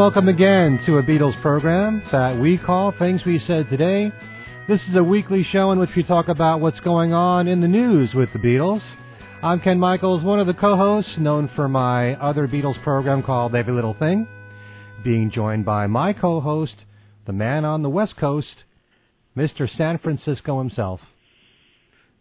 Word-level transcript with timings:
Welcome 0.00 0.28
again 0.28 0.80
to 0.86 0.96
a 0.96 1.02
Beatles 1.02 1.38
program 1.42 2.02
that 2.10 2.40
we 2.40 2.56
call 2.56 2.90
Things 2.98 3.20
We 3.26 3.38
Said 3.46 3.68
Today. 3.68 4.10
This 4.66 4.80
is 4.88 4.96
a 4.96 5.04
weekly 5.04 5.46
show 5.52 5.72
in 5.72 5.78
which 5.78 5.90
we 5.94 6.02
talk 6.02 6.28
about 6.28 6.62
what's 6.62 6.80
going 6.80 7.12
on 7.12 7.46
in 7.46 7.60
the 7.60 7.68
news 7.68 8.08
with 8.14 8.30
the 8.32 8.38
Beatles. 8.38 8.80
I'm 9.42 9.60
Ken 9.60 9.78
Michaels, 9.78 10.24
one 10.24 10.40
of 10.40 10.46
the 10.46 10.54
co-hosts, 10.54 11.10
known 11.18 11.50
for 11.54 11.68
my 11.68 12.14
other 12.14 12.48
Beatles 12.48 12.82
program 12.82 13.22
called 13.22 13.54
Every 13.54 13.74
Little 13.74 13.92
Thing, 13.92 14.26
being 15.04 15.30
joined 15.30 15.66
by 15.66 15.86
my 15.86 16.14
co-host, 16.14 16.76
the 17.26 17.34
man 17.34 17.66
on 17.66 17.82
the 17.82 17.90
West 17.90 18.16
Coast, 18.16 18.64
Mr. 19.36 19.68
San 19.76 19.98
Francisco 19.98 20.60
himself. 20.60 21.00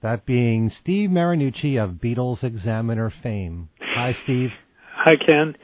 That 0.02 0.26
being 0.26 0.70
Steve 0.82 1.12
Marinucci 1.12 1.82
of 1.82 1.92
Beatles 1.92 2.44
Examiner 2.44 3.14
fame. 3.24 3.70
Hi, 3.80 4.18
Steve. 4.26 4.50
Hi, 4.98 5.16
Ken. 5.26 5.56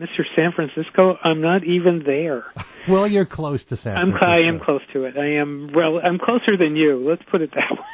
Mr. 0.00 0.22
San 0.36 0.52
Francisco, 0.54 1.16
I'm 1.24 1.40
not 1.40 1.64
even 1.64 2.02
there. 2.06 2.44
well, 2.88 3.06
you're 3.06 3.26
close 3.26 3.60
to 3.70 3.76
San 3.82 3.96
I'm, 3.96 4.10
Francisco. 4.10 4.26
I 4.26 4.48
am 4.48 4.60
close 4.60 4.80
to 4.92 5.04
it. 5.04 5.16
I 5.16 5.40
am. 5.40 5.70
Well, 5.74 6.00
I'm 6.02 6.18
closer 6.18 6.56
than 6.56 6.76
you. 6.76 7.04
Let's 7.08 7.22
put 7.30 7.40
it 7.42 7.50
that 7.54 7.70
way. 7.72 7.84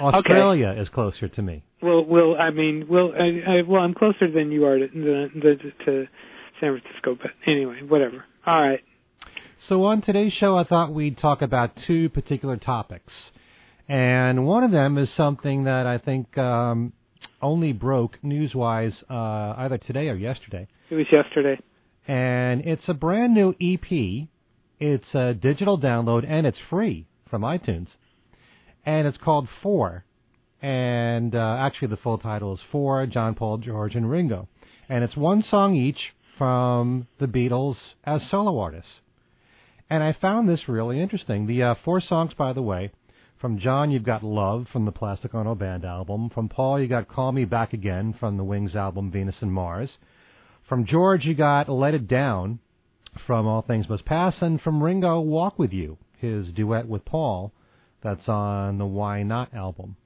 Australia 0.00 0.68
okay. 0.68 0.80
is 0.80 0.88
closer 0.88 1.28
to 1.28 1.42
me. 1.42 1.64
Well, 1.80 2.04
well, 2.04 2.36
I 2.36 2.50
mean, 2.50 2.86
well, 2.88 3.12
I, 3.14 3.58
I, 3.58 3.62
well, 3.66 3.80
I'm 3.80 3.94
closer 3.94 4.30
than 4.30 4.50
you 4.50 4.66
are 4.66 4.78
to, 4.78 4.88
to, 4.88 5.56
to 5.56 6.06
San 6.60 6.80
Francisco. 6.80 7.16
But 7.20 7.30
anyway, 7.46 7.80
whatever. 7.86 8.24
All 8.46 8.60
right. 8.60 8.80
So 9.68 9.84
on 9.84 10.02
today's 10.02 10.32
show, 10.38 10.56
I 10.56 10.64
thought 10.64 10.92
we'd 10.92 11.18
talk 11.18 11.42
about 11.42 11.72
two 11.86 12.08
particular 12.10 12.56
topics, 12.56 13.12
and 13.88 14.46
one 14.46 14.64
of 14.64 14.70
them 14.70 14.98
is 14.98 15.08
something 15.16 15.64
that 15.64 15.86
I 15.86 15.98
think 15.98 16.36
um, 16.38 16.92
only 17.42 17.72
broke 17.72 18.22
news-wise 18.22 18.92
uh, 19.10 19.54
either 19.58 19.78
today 19.78 20.08
or 20.08 20.14
yesterday. 20.14 20.66
It 20.90 20.94
was 20.94 21.06
yesterday. 21.10 21.60
And 22.08 22.64
it's 22.66 22.82
a 22.88 22.94
brand 22.94 23.34
new 23.34 23.50
EP. 23.60 24.28
It's 24.78 25.14
a 25.14 25.34
digital 25.34 25.78
download 25.78 26.28
and 26.28 26.46
it's 26.46 26.58
free 26.70 27.06
from 27.28 27.42
iTunes. 27.42 27.88
And 28.84 29.06
it's 29.06 29.18
called 29.18 29.48
Four. 29.62 30.04
And 30.62 31.34
uh, 31.34 31.56
actually, 31.60 31.88
the 31.88 31.96
full 31.98 32.18
title 32.18 32.54
is 32.54 32.60
Four 32.72 33.06
John, 33.06 33.34
Paul, 33.34 33.58
George, 33.58 33.94
and 33.94 34.10
Ringo. 34.10 34.48
And 34.88 35.04
it's 35.04 35.16
one 35.16 35.44
song 35.50 35.74
each 35.74 35.98
from 36.38 37.06
the 37.18 37.26
Beatles 37.26 37.76
as 38.04 38.20
solo 38.30 38.58
artists. 38.58 38.90
And 39.90 40.02
I 40.02 40.16
found 40.20 40.48
this 40.48 40.68
really 40.68 41.00
interesting. 41.00 41.46
The 41.46 41.62
uh, 41.62 41.74
four 41.84 42.00
songs, 42.00 42.32
by 42.36 42.52
the 42.52 42.62
way, 42.62 42.90
from 43.40 43.58
John, 43.58 43.90
you've 43.90 44.04
got 44.04 44.24
Love 44.24 44.66
from 44.72 44.86
the 44.86 44.92
Plastic 44.92 45.34
Ono 45.34 45.54
Band 45.54 45.84
album. 45.84 46.30
From 46.30 46.48
Paul, 46.48 46.80
you 46.80 46.88
got 46.88 47.08
Call 47.08 47.32
Me 47.32 47.44
Back 47.44 47.74
Again 47.74 48.14
from 48.18 48.36
the 48.36 48.44
Wings 48.44 48.74
album 48.74 49.10
Venus 49.10 49.34
and 49.40 49.52
Mars. 49.52 49.90
From 50.68 50.86
George, 50.86 51.24
you 51.24 51.34
got 51.34 51.68
Let 51.68 51.94
It 51.94 52.08
Down 52.08 52.60
from 53.26 53.46
All 53.46 53.62
Things 53.62 53.88
Must 53.88 54.04
Pass. 54.06 54.34
And 54.40 54.60
from 54.60 54.82
Ringo, 54.82 55.20
Walk 55.20 55.58
With 55.58 55.72
You, 55.72 55.98
his 56.18 56.46
duet 56.54 56.88
with 56.88 57.04
Paul, 57.04 57.52
that's 58.02 58.26
on 58.26 58.78
the 58.78 58.86
Why 58.86 59.22
Not 59.22 59.52
album. 59.52 59.96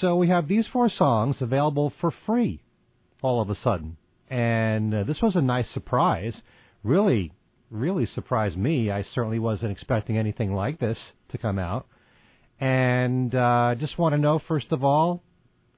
So 0.00 0.16
we 0.16 0.28
have 0.28 0.48
these 0.48 0.66
four 0.72 0.90
songs 0.90 1.36
available 1.40 1.92
for 2.00 2.12
free 2.26 2.62
all 3.22 3.40
of 3.40 3.50
a 3.50 3.56
sudden. 3.62 3.96
And 4.28 4.92
uh, 4.92 5.04
this 5.04 5.22
was 5.22 5.36
a 5.36 5.42
nice 5.42 5.66
surprise. 5.72 6.34
Really, 6.82 7.32
really 7.70 8.08
surprised 8.14 8.56
me. 8.56 8.90
I 8.90 9.04
certainly 9.14 9.38
wasn't 9.38 9.70
expecting 9.70 10.18
anything 10.18 10.54
like 10.54 10.80
this 10.80 10.98
to 11.30 11.38
come 11.38 11.58
out. 11.58 11.86
And 12.62 13.34
uh, 13.34 13.74
just 13.76 13.98
want 13.98 14.12
to 14.12 14.18
know, 14.18 14.40
first 14.46 14.66
of 14.70 14.84
all, 14.84 15.20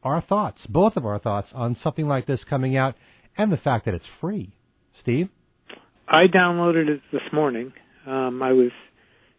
our 0.03 0.21
thoughts, 0.21 0.59
both 0.69 0.99
of 0.99 1.07
our 1.07 1.19
thoughts, 1.19 1.49
on 1.55 1.79
something 1.83 2.07
like 2.07 2.27
this 2.27 2.41
coming 2.51 2.77
out 2.77 2.95
and 3.39 3.51
the 3.51 3.57
fact 3.57 3.87
that 3.87 3.95
it's 3.95 4.05
free. 4.21 4.55
Steve? 5.01 5.31
I 6.07 6.27
downloaded 6.27 6.91
it 6.91 7.01
this 7.11 7.23
morning. 7.33 7.73
Um, 8.07 8.43
I 8.43 8.53
was 8.53 8.71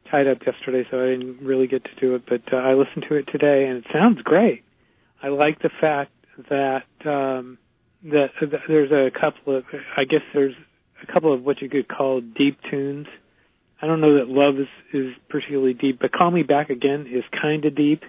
tied 0.10 0.26
up 0.26 0.40
yesterday, 0.44 0.88
so 0.90 0.98
I 0.98 1.10
didn't 1.12 1.46
really 1.46 1.68
get 1.68 1.84
to 1.84 1.96
do 2.02 2.16
it, 2.16 2.24
but 2.28 2.52
uh, 2.52 2.58
I 2.58 2.74
listened 2.74 3.06
to 3.10 3.16
it 3.16 3.28
today, 3.32 3.68
and 3.70 3.78
it 3.78 3.86
sounds 3.94 4.24
great. 4.24 4.64
I 5.22 5.28
like 5.28 5.60
the 5.60 5.70
fact 5.80 6.14
that 6.50 6.86
um, 7.06 7.60
that, 8.06 8.30
that 8.42 8.60
there's 8.68 8.92
a 8.92 9.12
couple 9.12 9.56
of, 9.56 9.66
I 9.96 10.06
guess 10.06 10.22
there's 10.34 10.56
a 11.08 11.14
couple 11.14 11.32
of 11.32 11.44
what 11.44 11.62
you 11.62 11.70
could 11.70 11.88
call 11.88 12.22
deep 12.22 12.58
tunes 12.72 13.06
I 13.82 13.88
don't 13.88 14.02
know 14.02 14.18
that 14.18 14.28
love 14.28 14.56
is 14.56 14.68
is 14.94 15.14
particularly 15.30 15.74
deep, 15.74 16.00
but 16.00 16.12
Call 16.12 16.32
Me 16.32 16.44
Back 16.44 16.70
Again 16.70 17.08
is 17.12 17.24
kind 17.42 17.66
of 17.66 17.76
deep. 17.76 18.04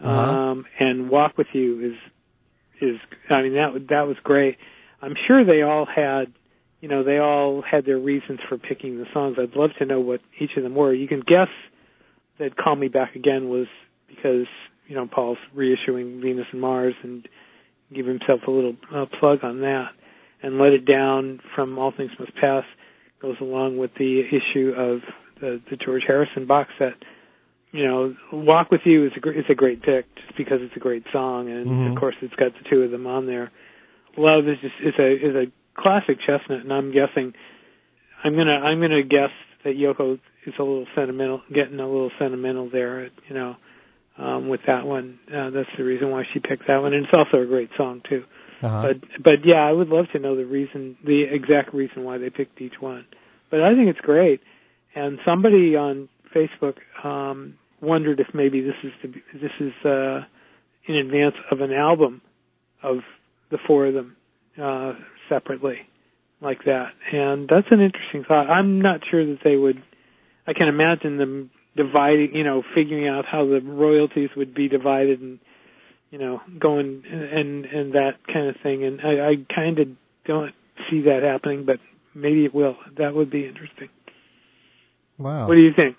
Uh-huh. 0.00 0.10
Um, 0.10 0.66
and 0.78 1.10
Walk 1.10 1.36
with 1.38 1.48
You 1.52 1.92
is 1.92 1.96
is 2.80 2.96
I 3.30 3.42
mean 3.42 3.54
that 3.54 3.86
that 3.90 4.06
was 4.06 4.16
great. 4.22 4.56
I'm 5.02 5.14
sure 5.26 5.44
they 5.44 5.62
all 5.62 5.86
had 5.86 6.32
you 6.80 6.88
know 6.88 7.02
they 7.02 7.18
all 7.18 7.62
had 7.62 7.86
their 7.86 7.98
reasons 7.98 8.40
for 8.48 8.58
picking 8.58 8.98
the 8.98 9.06
songs. 9.12 9.36
I'd 9.38 9.56
love 9.56 9.70
to 9.78 9.86
know 9.86 10.00
what 10.00 10.20
each 10.40 10.50
of 10.56 10.62
them 10.62 10.74
were. 10.74 10.92
You 10.92 11.08
can 11.08 11.20
guess 11.20 11.48
that 12.38 12.56
Call 12.56 12.76
Me 12.76 12.88
Back 12.88 13.16
Again 13.16 13.48
was 13.48 13.66
because 14.08 14.46
you 14.86 14.94
know 14.94 15.08
Paul's 15.12 15.38
reissuing 15.56 16.22
Venus 16.22 16.46
and 16.52 16.60
Mars 16.60 16.94
and 17.02 17.26
give 17.94 18.06
himself 18.06 18.40
a 18.46 18.50
little 18.50 18.76
uh, 18.94 19.06
plug 19.18 19.40
on 19.42 19.60
that. 19.60 19.88
And 20.42 20.58
Let 20.58 20.72
It 20.72 20.84
Down 20.84 21.40
from 21.54 21.78
All 21.78 21.92
Things 21.96 22.10
Must 22.18 22.34
Pass 22.36 22.64
goes 23.24 23.36
along 23.40 23.78
with 23.78 23.90
the 23.98 24.20
issue 24.20 24.72
of 24.76 25.00
the, 25.40 25.60
the 25.70 25.76
George 25.76 26.02
Harrison 26.06 26.46
box 26.46 26.70
set. 26.78 26.92
You 27.72 27.84
know, 27.86 28.14
Walk 28.32 28.70
with 28.70 28.82
You 28.84 29.06
is 29.06 29.12
a 29.16 29.30
is 29.30 29.46
a 29.50 29.54
great 29.54 29.82
pick 29.82 30.04
just 30.14 30.36
because 30.36 30.58
it's 30.60 30.76
a 30.76 30.80
great 30.80 31.04
song, 31.12 31.50
and 31.50 31.66
Mhm. 31.66 31.90
of 31.90 31.96
course 31.98 32.14
it's 32.22 32.34
got 32.36 32.52
the 32.52 32.68
two 32.70 32.82
of 32.82 32.90
them 32.90 33.06
on 33.06 33.26
there. 33.26 33.50
Love 34.16 34.46
is 34.46 34.58
just 34.60 34.74
is 34.80 34.94
a 34.98 35.10
is 35.12 35.34
a 35.34 35.46
classic 35.74 36.18
chestnut, 36.20 36.60
and 36.60 36.72
I'm 36.72 36.92
guessing 36.92 37.34
I'm 38.22 38.36
gonna 38.36 38.60
I'm 38.60 38.80
gonna 38.80 39.02
guess 39.02 39.30
that 39.64 39.76
Yoko 39.76 40.20
is 40.46 40.54
a 40.58 40.62
little 40.62 40.86
sentimental, 40.94 41.40
getting 41.52 41.80
a 41.80 41.86
little 41.88 42.12
sentimental 42.18 42.68
there. 42.70 43.08
You 43.28 43.34
know, 43.34 43.56
um, 44.18 44.48
with 44.48 44.60
that 44.66 44.86
one, 44.86 45.18
uh, 45.34 45.50
that's 45.50 45.68
the 45.76 45.82
reason 45.82 46.10
why 46.10 46.24
she 46.32 46.38
picked 46.38 46.68
that 46.68 46.80
one, 46.80 46.92
and 46.94 47.04
it's 47.06 47.14
also 47.14 47.42
a 47.42 47.46
great 47.46 47.70
song 47.76 48.02
too. 48.08 48.22
Uh-huh. 48.64 48.82
But 48.88 49.22
but 49.22 49.34
yeah, 49.44 49.62
I 49.62 49.72
would 49.72 49.88
love 49.88 50.06
to 50.12 50.18
know 50.18 50.36
the 50.36 50.46
reason, 50.46 50.96
the 51.04 51.24
exact 51.30 51.74
reason 51.74 52.04
why 52.04 52.18
they 52.18 52.30
picked 52.30 52.60
each 52.60 52.80
one. 52.80 53.04
But 53.50 53.60
I 53.62 53.74
think 53.74 53.88
it's 53.88 54.00
great. 54.00 54.40
And 54.94 55.18
somebody 55.24 55.76
on 55.76 56.08
Facebook 56.34 56.76
um, 57.04 57.58
wondered 57.82 58.20
if 58.20 58.28
maybe 58.32 58.62
this 58.62 58.76
is 58.82 58.92
to 59.02 59.08
be, 59.08 59.22
this 59.34 59.52
is 59.60 59.72
uh, 59.84 60.20
in 60.88 60.96
advance 60.96 61.34
of 61.50 61.60
an 61.60 61.72
album 61.72 62.22
of 62.82 62.98
the 63.50 63.58
four 63.66 63.86
of 63.86 63.94
them 63.94 64.16
uh, 64.60 64.92
separately, 65.28 65.78
like 66.40 66.64
that. 66.64 66.88
And 67.12 67.48
that's 67.48 67.66
an 67.70 67.80
interesting 67.80 68.24
thought. 68.26 68.48
I'm 68.48 68.80
not 68.80 69.00
sure 69.10 69.24
that 69.26 69.38
they 69.44 69.56
would. 69.56 69.82
I 70.46 70.52
can 70.54 70.68
imagine 70.68 71.18
them 71.18 71.50
dividing, 71.76 72.30
you 72.34 72.44
know, 72.44 72.62
figuring 72.74 73.08
out 73.08 73.24
how 73.30 73.44
the 73.44 73.60
royalties 73.60 74.30
would 74.36 74.54
be 74.54 74.68
divided 74.68 75.20
and 75.20 75.38
you 76.14 76.20
know, 76.20 76.40
going 76.60 77.02
and 77.10 77.64
and 77.64 77.94
that 77.94 78.12
kind 78.32 78.48
of 78.48 78.54
thing. 78.62 78.84
And 78.84 79.00
I, 79.00 79.30
I 79.30 79.34
kind 79.52 79.80
of 79.80 79.88
don't 80.24 80.52
see 80.88 81.02
that 81.02 81.24
happening, 81.24 81.66
but 81.66 81.78
maybe 82.14 82.44
it 82.44 82.54
will. 82.54 82.76
That 82.98 83.16
would 83.16 83.32
be 83.32 83.44
interesting. 83.44 83.88
wow. 85.18 85.48
What 85.48 85.54
do 85.54 85.60
you 85.60 85.72
think? 85.74 85.96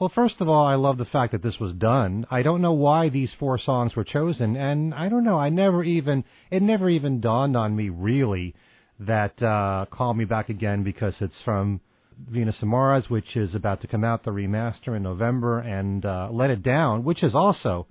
Well, 0.00 0.10
first 0.14 0.36
of 0.40 0.48
all, 0.48 0.64
I 0.64 0.76
love 0.76 0.96
the 0.96 1.04
fact 1.04 1.32
that 1.32 1.42
this 1.42 1.56
was 1.60 1.74
done. 1.74 2.24
I 2.30 2.42
don't 2.42 2.62
know 2.62 2.72
why 2.72 3.10
these 3.10 3.28
four 3.38 3.58
songs 3.58 3.94
were 3.94 4.04
chosen, 4.04 4.56
and 4.56 4.94
I 4.94 5.10
don't 5.10 5.24
know. 5.24 5.38
I 5.38 5.50
never 5.50 5.84
even 5.84 6.24
it 6.50 6.62
never 6.62 6.88
even 6.88 7.20
dawned 7.20 7.54
on 7.54 7.76
me 7.76 7.90
really 7.90 8.54
that 9.00 9.42
uh, 9.42 9.84
"Call 9.90 10.14
Me 10.14 10.24
Back 10.24 10.48
Again" 10.48 10.82
because 10.82 11.12
it's 11.20 11.34
from 11.44 11.82
Venus 12.26 12.56
and 12.62 12.70
Mars, 12.70 13.04
which 13.08 13.36
is 13.36 13.54
about 13.54 13.82
to 13.82 13.86
come 13.86 14.02
out 14.02 14.24
the 14.24 14.30
remaster 14.30 14.96
in 14.96 15.02
November, 15.02 15.58
and 15.58 16.06
uh, 16.06 16.28
"Let 16.32 16.48
It 16.48 16.62
Down," 16.62 17.04
which 17.04 17.22
is 17.22 17.34
also 17.34 17.86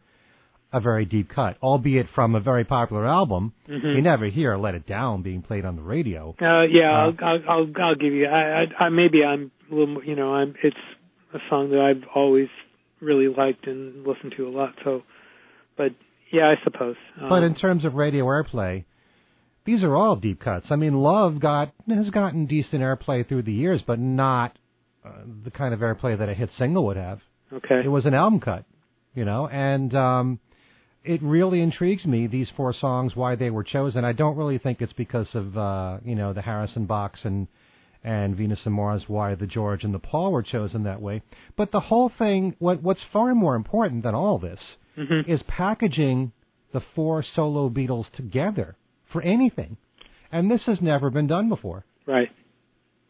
a 0.77 0.79
very 0.79 1.05
deep 1.05 1.29
cut, 1.29 1.57
albeit 1.61 2.07
from 2.15 2.35
a 2.35 2.39
very 2.39 2.63
popular 2.63 3.05
album. 3.05 3.53
Mhm. 3.67 3.95
You 3.95 4.01
never 4.01 4.25
hear 4.27 4.55
"Let 4.57 4.75
It 4.75 4.85
Down" 4.87 5.21
being 5.21 5.41
played 5.41 5.65
on 5.65 5.75
the 5.75 5.81
radio. 5.81 6.35
Uh, 6.41 6.61
yeah, 6.63 6.91
Uh, 6.91 6.97
I'll, 6.97 7.15
I'll 7.29 7.41
I'll 7.49 7.67
I'll 7.87 7.95
give 7.95 8.13
you. 8.13 8.25
I, 8.27 8.63
I 8.63 8.85
I 8.85 8.89
maybe 8.89 9.23
I'm 9.23 9.51
a 9.69 9.73
little. 9.73 9.93
more- 9.95 10.03
You 10.05 10.15
know, 10.15 10.33
I'm. 10.33 10.55
It's 10.63 10.83
a 11.33 11.39
song 11.49 11.69
that 11.71 11.79
I've 11.81 12.03
always 12.15 12.47
really 13.01 13.27
liked 13.27 13.67
and 13.67 14.05
listened 14.07 14.33
to 14.37 14.47
a 14.47 14.51
lot. 14.59 14.73
So, 14.83 15.03
but 15.77 15.91
yeah, 16.31 16.47
I 16.47 16.55
suppose. 16.63 16.95
Um, 17.21 17.29
But 17.29 17.43
in 17.43 17.53
terms 17.55 17.83
of 17.85 17.93
radio 17.95 18.25
airplay, 18.25 18.85
these 19.65 19.83
are 19.83 19.95
all 19.95 20.15
deep 20.15 20.39
cuts. 20.39 20.67
I 20.71 20.75
mean, 20.77 20.93
Love 20.95 21.39
got 21.39 21.71
has 21.89 22.09
gotten 22.09 22.45
decent 22.45 22.81
airplay 22.81 23.27
through 23.27 23.43
the 23.43 23.53
years, 23.53 23.81
but 23.85 23.99
not 23.99 24.57
uh, 25.05 25.09
the 25.43 25.51
kind 25.51 25.73
of 25.73 25.81
airplay 25.81 26.17
that 26.17 26.29
a 26.29 26.33
hit 26.33 26.49
single 26.57 26.85
would 26.87 26.97
have. 26.97 27.19
okay. 27.53 27.81
It 27.83 27.87
was 27.89 28.05
an 28.05 28.13
album 28.13 28.39
cut, 28.39 28.65
you 29.15 29.25
know, 29.25 29.47
and 29.47 29.93
um, 29.95 30.39
it 31.07 31.21
really 31.23 31.61
intrigues 31.61 32.05
me 32.05 32.27
these 32.27 32.47
four 32.55 32.73
songs 32.73 33.15
why 33.15 33.35
they 33.35 33.49
were 33.49 33.63
chosen. 33.63 34.03
I 34.05 34.11
don't 34.13 34.35
really 34.37 34.57
think 34.57 34.81
it's 34.81 34.93
because 34.93 35.27
of 35.33 35.57
uh, 35.57 35.97
you 36.05 36.15
know 36.15 36.33
the 36.33 36.41
Harrison 36.41 36.85
box 36.85 37.19
and 37.23 37.47
and 38.03 38.35
Venus 38.35 38.59
and 38.65 38.73
Mars 38.73 39.03
why 39.07 39.35
the 39.35 39.47
George 39.47 39.83
and 39.83 39.93
the 39.93 39.99
Paul 39.99 40.31
were 40.31 40.43
chosen 40.43 40.83
that 40.83 41.01
way. 41.01 41.21
But 41.55 41.71
the 41.71 41.79
whole 41.79 42.11
thing, 42.17 42.55
what 42.59 42.81
what's 42.83 43.01
far 43.11 43.33
more 43.35 43.55
important 43.55 44.03
than 44.03 44.15
all 44.15 44.37
this 44.37 44.59
Mhm. 44.97 45.27
is 45.27 45.41
packaging 45.47 46.31
the 46.73 46.81
four 46.95 47.23
solo 47.35 47.69
Beatles 47.69 48.09
together 48.11 48.75
for 49.11 49.21
anything. 49.21 49.77
and 50.31 50.51
this 50.51 50.61
has 50.65 50.81
never 50.81 51.09
been 51.09 51.27
done 51.27 51.47
before. 51.47 51.85
Right. 52.05 52.29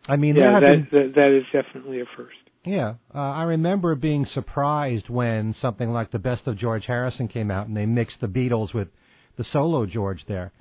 I 0.08 0.16
mean, 0.18 0.36
yeah, 0.36 0.60
that, 0.60 0.62
been, 0.62 0.88
that 0.92 1.16
that 1.16 1.32
is 1.36 1.44
definitely 1.52 2.00
a 2.00 2.06
first. 2.16 2.38
Yeah. 2.68 2.94
Uh, 3.14 3.20
I 3.20 3.44
remember 3.44 3.96
being 3.96 4.26
surprised 4.34 5.10
when 5.10 5.56
something 5.62 5.92
like 5.92 6.12
the 6.12 6.20
Best 6.20 6.48
of 6.48 6.58
George 6.58 6.86
Harrison 6.86 7.28
came 7.28 7.50
out, 7.52 7.68
and 7.68 7.76
they 7.76 7.86
mixed 7.86 8.18
the 8.22 8.28
Beatles 8.28 8.74
with 8.74 8.90
the 9.38 9.46
solo 9.52 9.86
George 9.86 10.22
there, 10.28 10.52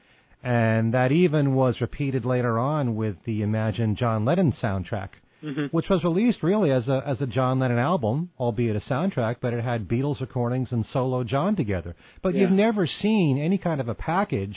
and 0.43 0.95
that 0.95 1.13
even 1.13 1.55
was 1.55 1.81
repeated 1.81 2.25
later 2.25 2.59
on 2.59 2.95
with 2.97 3.17
the 3.25 3.43
Imagine 3.43 3.97
John 3.97 4.25
Lennon 4.25 4.53
soundtrack, 4.63 5.11
hmm 5.43 5.67
which 5.71 5.89
was 5.91 6.03
released 6.05 6.43
really 6.43 6.71
as 6.71 6.89
a 6.89 7.03
as 7.07 7.21
a 7.21 7.27
John 7.27 7.59
Lennon 7.59 7.79
album, 7.79 8.31
albeit 8.39 8.77
a 8.77 8.81
soundtrack, 8.81 9.37
but 9.41 9.53
it 9.53 9.63
had 9.63 9.89
Beatles 9.89 10.21
recordings 10.21 10.69
and 10.71 10.85
solo 10.93 11.25
John 11.25 11.57
together. 11.57 11.95
But 12.23 12.35
Yeah. 12.35 12.43
you've 12.43 12.53
never 12.53 12.87
seen 13.03 13.39
any 13.39 13.59
kind 13.59 13.81
of 13.81 13.89
a 13.89 13.95
package 13.95 14.57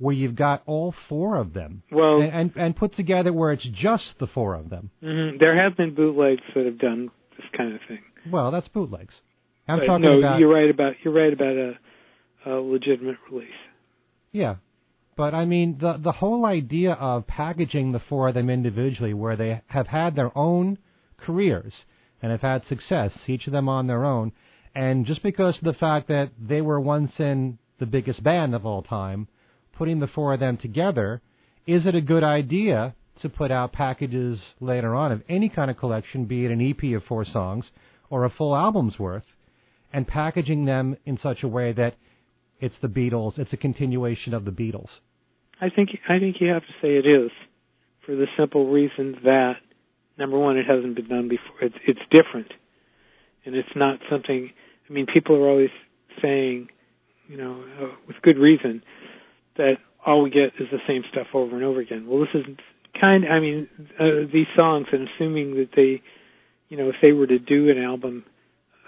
where 0.00 0.14
you've 0.14 0.34
got 0.34 0.62
all 0.66 0.92
four 1.08 1.36
of 1.36 1.52
them 1.52 1.82
Well, 1.92 2.20
and, 2.22 2.32
and 2.32 2.52
and 2.56 2.76
put 2.76 2.96
together 2.96 3.32
where 3.32 3.52
it's 3.52 3.64
just 3.88 4.04
the 4.18 4.26
four 4.26 4.54
of 4.56 4.68
them. 4.70 4.90
mhm, 5.02 5.38
there 5.38 5.54
have 5.62 5.76
been 5.76 5.94
bootlegs 5.94 6.42
that 6.54 6.64
have 6.66 6.78
done 6.78 7.10
this 7.36 7.46
kind 7.56 7.74
of 7.74 7.80
thing. 7.86 8.00
Well, 8.32 8.50
that's 8.50 8.66
bootlegs. 8.68 9.14
I'm 9.68 9.78
But 9.80 9.86
talking 9.86 10.04
no, 10.06 10.18
about 10.18 10.38
you're 10.40 10.52
right 10.52 10.70
about 10.70 10.94
you're 11.04 11.14
right 11.14 11.32
about 11.32 11.54
a, 11.56 11.72
a 12.46 12.54
legitimate 12.60 13.16
release. 13.30 13.60
yeah, 14.32 14.56
but 15.16 15.34
I 15.34 15.44
mean 15.44 15.78
the 15.80 15.98
the 16.02 16.12
whole 16.12 16.44
idea 16.46 16.92
of 16.94 17.26
packaging 17.26 17.92
the 17.92 18.00
four 18.08 18.28
of 18.28 18.34
them 18.34 18.48
individually, 18.50 19.14
where 19.14 19.36
they 19.36 19.60
have 19.68 19.86
had 19.86 20.16
their 20.16 20.36
own 20.36 20.78
careers 21.18 21.72
and 22.22 22.32
have 22.32 22.40
had 22.40 22.62
success, 22.68 23.10
each 23.26 23.46
of 23.46 23.52
them 23.52 23.68
on 23.68 23.86
their 23.86 24.04
own, 24.04 24.32
and 24.74 25.06
just 25.06 25.22
because 25.22 25.54
of 25.58 25.64
the 25.64 25.72
fact 25.78 26.08
that 26.08 26.30
they 26.40 26.60
were 26.62 26.80
once 26.80 27.12
in 27.18 27.58
the 27.78 27.86
biggest 27.86 28.22
band 28.22 28.54
of 28.54 28.64
all 28.66 28.82
time, 28.82 29.26
putting 29.80 29.98
the 29.98 30.06
four 30.08 30.34
of 30.34 30.40
them 30.40 30.58
together, 30.58 31.22
is 31.66 31.86
it 31.86 31.94
a 31.94 32.02
good 32.02 32.22
idea 32.22 32.94
to 33.22 33.30
put 33.30 33.50
out 33.50 33.72
packages 33.72 34.38
later 34.60 34.94
on 34.94 35.10
of 35.10 35.22
any 35.26 35.48
kind 35.48 35.70
of 35.70 35.78
collection, 35.78 36.26
be 36.26 36.44
it 36.44 36.50
an 36.50 36.60
EP 36.60 36.94
of 36.94 37.02
four 37.08 37.24
songs 37.24 37.64
or 38.10 38.26
a 38.26 38.30
full 38.30 38.54
album's 38.54 38.98
worth, 38.98 39.24
and 39.90 40.06
packaging 40.06 40.66
them 40.66 40.98
in 41.06 41.18
such 41.22 41.42
a 41.42 41.48
way 41.48 41.72
that 41.72 41.94
it's 42.60 42.74
the 42.82 42.88
Beatles, 42.88 43.38
it's 43.38 43.54
a 43.54 43.56
continuation 43.56 44.34
of 44.34 44.44
the 44.44 44.50
Beatles. 44.50 44.90
I 45.62 45.70
think 45.70 45.88
I 46.06 46.18
think 46.18 46.36
you 46.40 46.48
have 46.48 46.62
to 46.62 46.74
say 46.82 46.88
it 46.96 47.06
is, 47.06 47.30
for 48.04 48.14
the 48.14 48.26
simple 48.38 48.70
reason 48.70 49.16
that 49.24 49.54
number 50.18 50.38
one, 50.38 50.58
it 50.58 50.66
hasn't 50.66 50.94
been 50.94 51.08
done 51.08 51.28
before. 51.30 51.56
It's 51.62 51.76
it's 51.86 52.00
different, 52.10 52.52
and 53.46 53.54
it's 53.54 53.74
not 53.74 53.98
something. 54.10 54.50
I 54.90 54.92
mean, 54.92 55.06
people 55.06 55.36
are 55.36 55.48
always 55.48 55.70
saying, 56.20 56.68
you 57.28 57.38
know, 57.38 57.64
uh, 57.80 57.94
with 58.06 58.16
good 58.20 58.36
reason, 58.36 58.82
that 59.60 59.76
all 60.04 60.22
we 60.22 60.30
get 60.30 60.54
is 60.58 60.68
the 60.72 60.80
same 60.88 61.02
stuff 61.10 61.28
over 61.34 61.54
and 61.54 61.64
over 61.64 61.80
again. 61.80 62.06
Well, 62.08 62.20
this 62.20 62.34
is 62.34 62.46
kind. 63.00 63.24
I 63.28 63.40
mean, 63.40 63.68
uh, 63.98 64.26
these 64.32 64.46
songs, 64.56 64.86
and 64.92 65.08
assuming 65.08 65.54
that 65.56 65.68
they, 65.76 66.02
you 66.68 66.76
know, 66.76 66.88
if 66.88 66.96
they 67.02 67.12
were 67.12 67.26
to 67.26 67.38
do 67.38 67.70
an 67.70 67.82
album, 67.82 68.24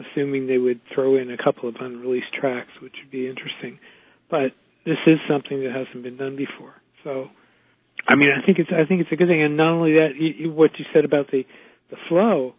assuming 0.01 0.47
they 0.47 0.59
would 0.59 0.81
throw 0.95 1.17
in 1.17 1.31
a 1.31 1.37
couple 1.37 1.69
of 1.69 1.77
unreleased 1.81 2.33
tracks, 2.39 2.71
which 2.81 2.95
would 3.03 3.11
be 3.11 3.29
interesting, 3.29 3.79
but 4.31 4.53
this 4.85 4.99
is 5.07 5.19
something 5.29 5.61
that 5.63 5.73
hasn't 5.73 6.03
been 6.03 6.17
done 6.17 6.37
before. 6.37 6.75
So, 7.05 7.29
I 8.09 8.15
mean, 8.15 8.31
I 8.31 8.45
think 8.45 8.59
it's 8.59 8.71
I 8.73 8.87
think 8.87 9.01
it's 9.01 9.13
a 9.13 9.17
good 9.17 9.29
thing, 9.29 9.43
and 9.43 9.57
not 9.57 9.73
only 9.73 9.93
that, 9.93 10.11
you, 10.19 10.51
what 10.53 10.71
you 10.79 10.85
said 10.93 11.05
about 11.05 11.31
the 11.31 11.45
the 11.91 11.97
flow, 12.09 12.55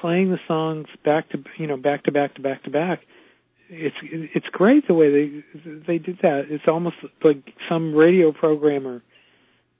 playing 0.00 0.30
the 0.30 0.40
songs 0.48 0.86
back 1.04 1.28
to 1.30 1.38
you 1.58 1.66
know 1.66 1.76
back 1.76 2.04
to 2.04 2.12
back 2.12 2.34
to 2.36 2.42
back 2.42 2.64
to 2.64 2.70
back. 2.70 3.00
It's 3.72 3.96
it's 4.34 4.46
great 4.52 4.86
the 4.88 4.94
way 4.94 5.10
they 5.10 5.44
they 5.86 5.98
did 5.98 6.18
that. 6.22 6.46
It's 6.50 6.64
almost 6.66 6.96
like 7.22 7.42
some 7.68 7.94
radio 7.94 8.32
programmer 8.32 9.02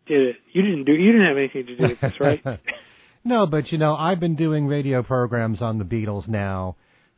did 0.07 0.29
it. 0.29 0.37
You 0.53 0.63
didn't 0.63 0.85
do 0.85 0.93
you 0.93 1.13
didn't 1.13 1.27
have 1.27 1.37
anything 1.37 1.67
to 1.67 1.77
do 1.77 1.89
with 1.89 2.01
this, 2.01 2.13
right? 2.21 2.41
no, 3.25 3.47
but 3.47 3.73
you 3.73 3.79
know, 3.79 3.97
I've 3.97 4.21
been 4.21 4.37
doing 4.37 4.67
radio 4.67 5.03
programs 5.03 5.61
on 5.61 5.79
the 5.79 5.85
Beatles 5.85 6.29
now 6.29 6.77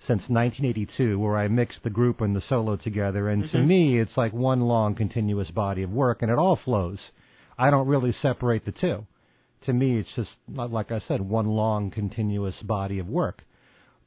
since 0.08 0.22
1982, 0.28 1.18
where 1.18 1.36
I 1.36 1.46
mix 1.48 1.76
the 1.84 1.90
group 1.90 2.20
and 2.22 2.34
the 2.34 2.42
solo 2.48 2.76
together, 2.76 3.28
and 3.28 3.48
to 3.50 3.58
Mhm. 3.58 3.66
me, 3.66 3.98
it's 4.00 4.16
like 4.16 4.32
one 4.32 4.62
long 4.62 4.94
continuous 4.96 5.50
body 5.50 5.82
of 5.82 5.92
work, 5.92 6.22
and 6.22 6.30
it 6.30 6.38
all 6.38 6.56
flows. 6.56 6.98
I 7.58 7.70
don't 7.70 7.86
really 7.86 8.12
separate 8.12 8.64
the 8.64 8.72
two. 8.72 9.06
To 9.66 9.72
me, 9.72 9.98
it's 9.98 10.12
just 10.16 10.30
like 10.48 10.90
I 10.90 11.00
said, 11.06 11.20
one 11.20 11.46
long 11.46 11.90
continuous 11.90 12.56
body 12.62 12.98
of 12.98 13.08
work. 13.08 13.44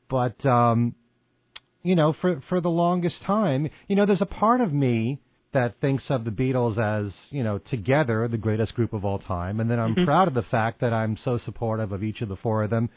But 0.09 0.45
um, 0.45 0.95
you 1.85 1.95
know, 1.95 2.13
for 2.19 2.41
for 2.49 2.59
the 2.59 2.69
longest 2.69 3.15
time, 3.25 3.69
you 3.87 3.95
know, 3.95 4.05
there's 4.05 4.21
a 4.21 4.25
part 4.25 4.59
of 4.59 4.73
me 4.73 5.19
that 5.53 5.79
thinks 5.79 6.03
of 6.09 6.25
the 6.25 6.31
Beatles 6.31 6.77
as, 6.77 7.13
you 7.29 7.43
know, 7.43 7.59
together 7.59 8.27
the 8.27 8.37
greatest 8.37 8.73
group 8.73 8.91
of 8.91 9.05
all 9.05 9.19
time, 9.19 9.59
and 9.59 9.69
then 9.69 9.79
I'm 9.79 9.95
Mhm. 9.95 10.03
proud 10.05 10.27
of 10.27 10.33
the 10.33 10.41
fact 10.41 10.81
that 10.81 10.91
I'm 10.91 11.15
so 11.17 11.37
supportive 11.37 11.91
of 11.93 12.03
each 12.03 12.21
of 12.21 12.27
the 12.27 12.35
four 12.35 12.63
of 12.63 12.69
them 12.71 12.89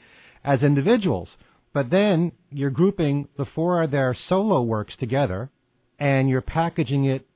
as 0.43 0.63
individuals. 0.63 1.29
But 1.73 1.91
then 1.91 2.33
you're 2.51 2.71
grouping 2.71 3.29
the 3.37 3.45
four 3.45 3.83
of 3.83 3.91
their 3.91 4.15
solo 4.29 4.63
works 4.63 4.97
together, 4.97 5.51
and 6.01 6.29
you're 6.29 6.41
packaging 6.41 7.05
it 7.05 7.27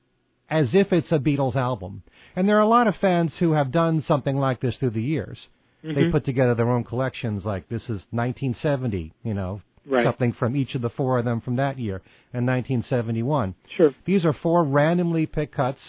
as 0.49 0.67
if 0.73 0.91
it's 0.91 1.11
a 1.11 1.19
Beatles 1.19 1.55
album. 1.55 2.01
And 2.35 2.49
there 2.49 2.57
are 2.57 2.67
a 2.69 2.75
lot 2.77 2.87
of 2.87 2.95
fans 2.97 3.31
who 3.37 3.51
have 3.51 3.71
done 3.71 4.03
something 4.07 4.37
like 4.37 4.59
this 4.59 4.75
through 4.77 4.89
the 4.91 5.01
years. 5.01 5.37
They 5.83 6.03
Mhm. 6.05 6.11
put 6.11 6.25
together 6.25 6.55
their 6.55 6.69
own 6.69 6.83
collections, 6.83 7.45
like 7.45 7.69
this 7.69 7.89
is 7.89 8.01
1970, 8.11 9.13
you 9.23 9.33
know, 9.33 9.61
right. 9.87 10.05
something 10.05 10.33
from 10.33 10.55
each 10.55 10.75
of 10.75 10.81
the 10.81 10.89
four 10.89 11.19
of 11.19 11.25
them 11.25 11.41
from 11.41 11.57
that 11.57 11.79
year, 11.79 12.01
and 12.33 12.47
1971. 12.47 13.55
Sure. 13.77 13.95
These 14.05 14.25
are 14.25 14.35
four 14.41 14.63
randomly 14.63 15.25
picked 15.25 15.55
cuts 15.55 15.79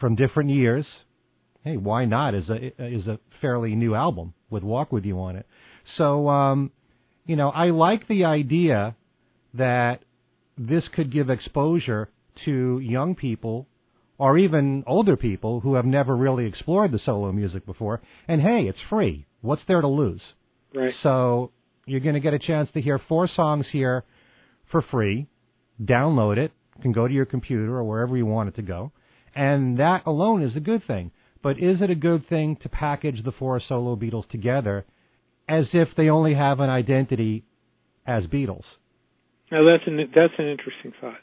from 0.00 0.14
different 0.14 0.50
years. 0.50 0.86
Hey, 1.64 1.76
why 1.76 2.04
not? 2.04 2.34
Is 2.34 2.48
a 2.48 2.66
is 2.82 3.06
a 3.06 3.18
fairly 3.40 3.74
new 3.74 3.94
album 3.94 4.34
with 4.50 4.62
"Walk 4.62 4.92
with 4.92 5.04
You" 5.04 5.18
on 5.20 5.36
it. 5.36 5.46
So, 5.96 6.28
um, 6.28 6.70
you 7.26 7.36
know, 7.36 7.50
I 7.50 7.70
like 7.70 8.06
the 8.08 8.24
idea 8.24 8.96
that 9.54 10.02
this 10.56 10.84
could 10.94 11.12
give 11.12 11.30
exposure 11.30 12.08
to 12.44 12.78
young 12.80 13.14
people 13.14 13.66
or 14.18 14.36
even 14.36 14.82
older 14.86 15.16
people 15.16 15.60
who 15.60 15.74
have 15.74 15.84
never 15.84 16.16
really 16.16 16.46
explored 16.46 16.92
the 16.92 16.98
solo 17.04 17.32
music 17.32 17.64
before. 17.64 18.00
And 18.26 18.40
hey, 18.40 18.62
it's 18.68 18.78
free. 18.90 19.26
What's 19.40 19.62
there 19.68 19.80
to 19.80 19.88
lose? 19.88 20.20
Right. 20.74 20.94
So 21.02 21.52
you're 21.88 22.00
going 22.00 22.14
to 22.14 22.20
get 22.20 22.34
a 22.34 22.38
chance 22.38 22.68
to 22.74 22.80
hear 22.80 23.00
four 23.08 23.28
songs 23.34 23.66
here 23.72 24.04
for 24.70 24.82
free. 24.90 25.26
Download 25.82 26.36
it. 26.36 26.52
Can 26.82 26.92
go 26.92 27.08
to 27.08 27.14
your 27.14 27.24
computer 27.24 27.76
or 27.76 27.84
wherever 27.84 28.16
you 28.16 28.26
want 28.26 28.50
it 28.50 28.56
to 28.56 28.62
go. 28.62 28.92
And 29.34 29.78
that 29.78 30.06
alone 30.06 30.42
is 30.42 30.54
a 30.56 30.60
good 30.60 30.86
thing. 30.86 31.10
But 31.42 31.58
is 31.58 31.80
it 31.80 31.90
a 31.90 31.94
good 31.94 32.28
thing 32.28 32.56
to 32.62 32.68
package 32.68 33.24
the 33.24 33.32
four 33.32 33.60
solo 33.68 33.96
Beatles 33.96 34.28
together 34.28 34.84
as 35.48 35.66
if 35.72 35.88
they 35.96 36.08
only 36.08 36.34
have 36.34 36.60
an 36.60 36.70
identity 36.70 37.44
as 38.06 38.24
Beatles? 38.24 38.64
Now 39.50 39.64
that's 39.64 39.84
an 39.86 39.98
that's 40.14 40.34
an 40.38 40.48
interesting 40.48 40.92
thought. 41.00 41.18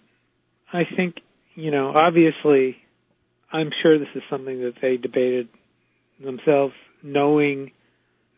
I 0.74 0.84
think 0.96 1.16
you 1.56 1.72
know 1.72 1.90
obviously, 1.90 2.78
I'm 3.52 3.70
sure 3.84 4.00
this 4.00 4.08
is 4.16 4.24
something 4.30 4.62
that 4.62 4.74
they 4.82 4.98
debated 4.98 5.50
themselves, 6.24 6.74
knowing 7.04 7.72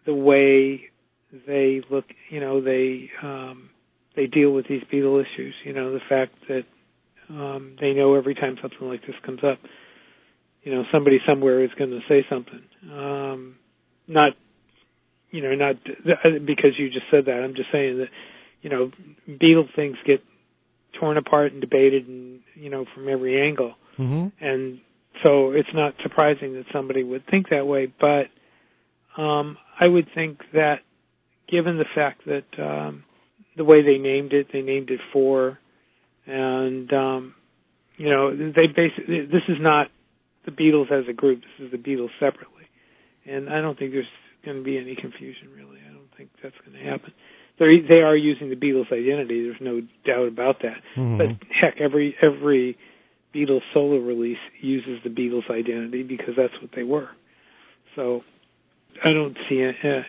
the 0.05 0.13
way 0.13 0.89
they 1.31 1.81
look. 1.89 2.05
You 2.29 2.39
know 2.39 2.61
they 2.61 3.09
um, 3.21 3.69
they 4.15 4.27
deal 4.27 4.51
with 4.51 4.67
these 4.67 4.83
Beatle 4.91 5.21
issues. 5.21 5.53
You 5.63 5.73
know 5.73 5.93
the 5.93 5.99
fact 6.07 6.33
that 6.47 6.63
um, 7.29 7.75
they 7.79 7.93
know 7.93 8.15
every 8.15 8.35
time 8.35 8.57
something 8.61 8.87
like 8.87 9.01
this 9.01 9.15
comes 9.25 9.39
up, 9.43 9.59
you 10.63 10.73
know 10.73 10.83
somebody 10.91 11.19
somewhere 11.27 11.63
is 11.63 11.71
going 11.77 11.91
to 11.91 11.99
say 12.07 12.25
something. 12.29 12.61
Um, 12.91 13.55
not 14.07 14.33
you 15.31 15.41
know 15.41 15.55
not 15.55 15.75
because 16.45 16.71
you 16.77 16.89
just 16.89 17.05
said 17.11 17.25
that. 17.25 17.43
I'm 17.43 17.55
just 17.55 17.71
saying 17.71 17.97
that 17.99 18.09
you 18.61 18.69
know, 18.69 18.91
Beatle 19.29 19.73
things 19.75 19.97
get 20.05 20.23
torn 20.99 21.17
apart 21.17 21.51
and 21.51 21.61
debated, 21.61 22.07
and 22.07 22.41
you 22.55 22.69
know, 22.69 22.85
from 22.93 23.07
every 23.07 23.41
angle. 23.41 23.75
Mm-hmm. 23.97 24.43
And 24.43 24.79
so 25.23 25.51
it's 25.51 25.69
not 25.73 25.93
surprising 26.03 26.53
that 26.53 26.65
somebody 26.73 27.03
would 27.03 27.25
think 27.29 27.49
that 27.49 27.67
way. 27.67 27.91
But 27.99 28.27
um, 29.21 29.57
I 29.79 29.87
would 29.87 30.07
think 30.13 30.39
that, 30.53 30.79
given 31.49 31.77
the 31.77 31.85
fact 31.95 32.21
that 32.25 32.45
um, 32.61 33.03
the 33.55 33.63
way 33.63 33.81
they 33.83 33.97
named 33.97 34.33
it, 34.33 34.47
they 34.51 34.61
named 34.61 34.89
it 34.89 34.99
for, 35.13 35.59
and 36.25 36.91
um, 36.93 37.35
you 37.97 38.09
know, 38.09 38.35
they 38.35 38.67
basically 38.67 39.25
this 39.25 39.43
is 39.47 39.57
not 39.59 39.87
the 40.45 40.51
Beatles 40.51 40.91
as 40.91 41.07
a 41.09 41.13
group. 41.13 41.41
This 41.41 41.65
is 41.67 41.71
the 41.71 41.77
Beatles 41.77 42.09
separately, 42.19 42.63
and 43.25 43.49
I 43.49 43.61
don't 43.61 43.77
think 43.77 43.91
there's 43.91 44.05
going 44.45 44.57
to 44.57 44.63
be 44.63 44.77
any 44.77 44.95
confusion 44.95 45.49
really. 45.55 45.79
I 45.87 45.93
don't 45.93 46.09
think 46.17 46.29
that's 46.41 46.55
going 46.65 46.77
to 46.77 46.89
happen 46.89 47.13
they're, 47.59 47.71
they 47.87 48.01
are 48.01 48.15
using 48.15 48.49
the 48.49 48.55
Beatles 48.55 48.91
identity. 48.91 49.43
There's 49.43 49.61
no 49.61 49.81
doubt 50.05 50.27
about 50.27 50.61
that. 50.61 50.81
Mhm. 50.95 51.17
But 51.17 51.47
heck, 51.49 51.79
every 51.81 52.15
every 52.21 52.77
Beatles 53.33 53.61
solo 53.73 53.97
release 53.99 54.37
uses 54.61 54.99
the 55.03 55.09
Beatles 55.09 55.49
identity 55.49 56.03
because 56.03 56.35
that's 56.35 56.53
what 56.61 56.71
they 56.75 56.83
were. 56.83 57.09
So 57.95 58.23
I 59.03 59.11
don't 59.13 59.37
see 59.49 59.61
a, 59.61 60.05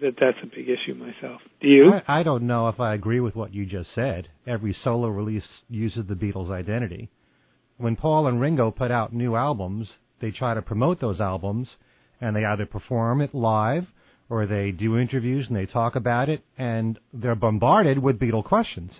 that 0.00 0.14
that's 0.20 0.38
a 0.42 0.46
big 0.46 0.68
issue 0.68 0.94
myself. 0.94 1.40
Do 1.60 1.68
you? 1.68 1.92
I, 2.06 2.20
I 2.20 2.22
don't 2.22 2.46
know 2.46 2.68
if 2.68 2.80
I 2.80 2.94
agree 2.94 3.20
with 3.20 3.36
what 3.36 3.54
you 3.54 3.66
just 3.66 3.90
said. 3.94 4.28
Every 4.46 4.76
solo 4.84 5.08
release 5.08 5.44
uses 5.68 6.04
the 6.08 6.14
Beatles' 6.14 6.50
identity. 6.50 7.10
When 7.76 7.96
Paul 7.96 8.26
and 8.26 8.40
Ringo 8.40 8.70
put 8.70 8.90
out 8.90 9.12
new 9.12 9.36
albums, 9.36 9.88
they 10.20 10.30
try 10.30 10.54
to 10.54 10.62
promote 10.62 11.00
those 11.00 11.20
albums, 11.20 11.68
and 12.20 12.34
they 12.34 12.44
either 12.44 12.66
perform 12.66 13.20
it 13.20 13.34
live 13.34 13.86
or 14.30 14.46
they 14.46 14.70
do 14.70 14.98
interviews 14.98 15.46
and 15.48 15.56
they 15.56 15.66
talk 15.66 15.96
about 15.96 16.28
it, 16.28 16.42
and 16.56 16.98
they're 17.12 17.34
bombarded 17.34 17.98
with 17.98 18.18
Beatle 18.18 18.44
questions, 18.44 18.90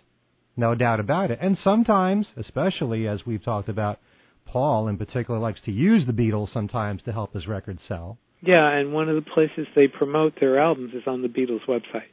no 0.56 0.74
doubt 0.74 1.00
about 1.00 1.30
it. 1.30 1.38
And 1.40 1.56
sometimes, 1.64 2.26
especially 2.36 3.08
as 3.08 3.24
we've 3.26 3.44
talked 3.44 3.68
about, 3.68 4.00
Paul 4.46 4.88
in 4.88 4.98
particular 4.98 5.40
likes 5.40 5.60
to 5.64 5.72
use 5.72 6.06
the 6.06 6.12
Beatles 6.12 6.52
sometimes 6.52 7.02
to 7.04 7.12
help 7.12 7.32
his 7.32 7.46
record 7.46 7.78
sell. 7.88 8.18
Yeah, 8.46 8.68
and 8.68 8.92
one 8.92 9.08
of 9.08 9.16
the 9.16 9.30
places 9.30 9.66
they 9.74 9.88
promote 9.88 10.34
their 10.40 10.58
albums 10.58 10.92
is 10.94 11.02
on 11.06 11.22
the 11.22 11.28
Beatles 11.28 11.64
website. 11.68 12.10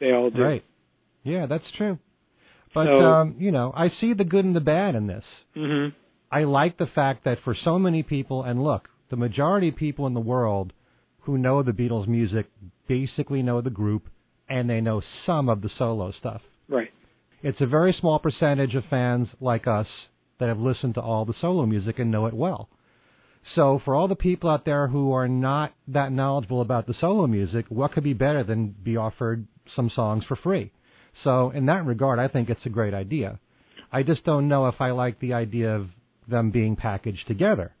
They 0.00 0.12
all 0.12 0.30
do. 0.30 0.42
Right. 0.42 0.64
Yeah, 1.22 1.46
that's 1.46 1.70
true. 1.76 1.98
But 2.74 2.86
So- 2.86 3.00
um, 3.04 3.36
you 3.38 3.52
know, 3.52 3.72
I 3.76 3.88
see 4.00 4.12
the 4.14 4.24
good 4.24 4.44
and 4.44 4.56
the 4.56 4.60
bad 4.60 4.94
in 4.94 5.06
this. 5.06 5.24
hmm 5.54 5.88
I 6.30 6.44
like 6.44 6.78
the 6.78 6.86
fact 6.86 7.24
that 7.24 7.40
for 7.44 7.54
so 7.54 7.78
many 7.78 8.02
people, 8.02 8.42
and 8.42 8.64
look, 8.64 8.88
the 9.10 9.16
majority 9.16 9.68
of 9.68 9.76
people 9.76 10.06
in 10.06 10.14
the 10.14 10.20
world 10.20 10.72
who 11.20 11.36
know 11.36 11.62
the 11.62 11.72
Beatles 11.72 12.08
music 12.08 12.46
basically 12.88 13.42
know 13.42 13.60
the 13.60 13.68
group 13.70 14.08
and 14.48 14.68
they 14.68 14.80
know 14.80 15.02
some 15.26 15.50
of 15.50 15.60
the 15.60 15.68
solo 15.78 16.10
stuff. 16.12 16.40
Right. 16.68 16.90
It's 17.42 17.60
a 17.60 17.66
very 17.66 17.92
small 17.92 18.18
percentage 18.18 18.74
of 18.74 18.84
fans 18.86 19.28
like 19.40 19.66
us 19.66 19.86
that 20.38 20.48
have 20.48 20.58
listened 20.58 20.94
to 20.94 21.02
all 21.02 21.26
the 21.26 21.34
solo 21.38 21.66
music 21.66 21.98
and 21.98 22.10
know 22.10 22.24
it 22.26 22.34
well. 22.34 22.70
So 23.54 23.80
for 23.84 23.94
all 23.94 24.08
the 24.08 24.16
people 24.16 24.48
out 24.48 24.64
there 24.64 24.88
who 24.88 25.12
are 25.12 25.28
not 25.28 25.74
that 25.88 26.12
knowledgeable 26.12 26.60
about 26.60 26.86
the 26.86 26.94
solo 27.00 27.26
music, 27.26 27.66
what 27.68 27.92
could 27.92 28.04
be 28.04 28.14
better 28.14 28.44
than 28.44 28.68
be 28.68 28.96
offered 28.96 29.46
some 29.74 29.90
songs 29.94 30.24
for 30.24 30.36
free? 30.36 30.72
So 31.24 31.50
in 31.50 31.66
that 31.66 31.84
regard, 31.84 32.18
I 32.18 32.28
think 32.28 32.48
it's 32.48 32.64
a 32.64 32.70
great 32.70 32.94
idea. 32.94 33.38
I 33.92 34.02
just 34.02 34.24
don't 34.24 34.48
know 34.48 34.68
if 34.68 34.80
I 34.80 34.92
like 34.92 35.20
the 35.20 35.34
idea 35.34 35.76
of 35.76 35.88
them 36.28 36.50
being 36.50 36.76
packaged 36.76 37.26
together. 37.26 37.72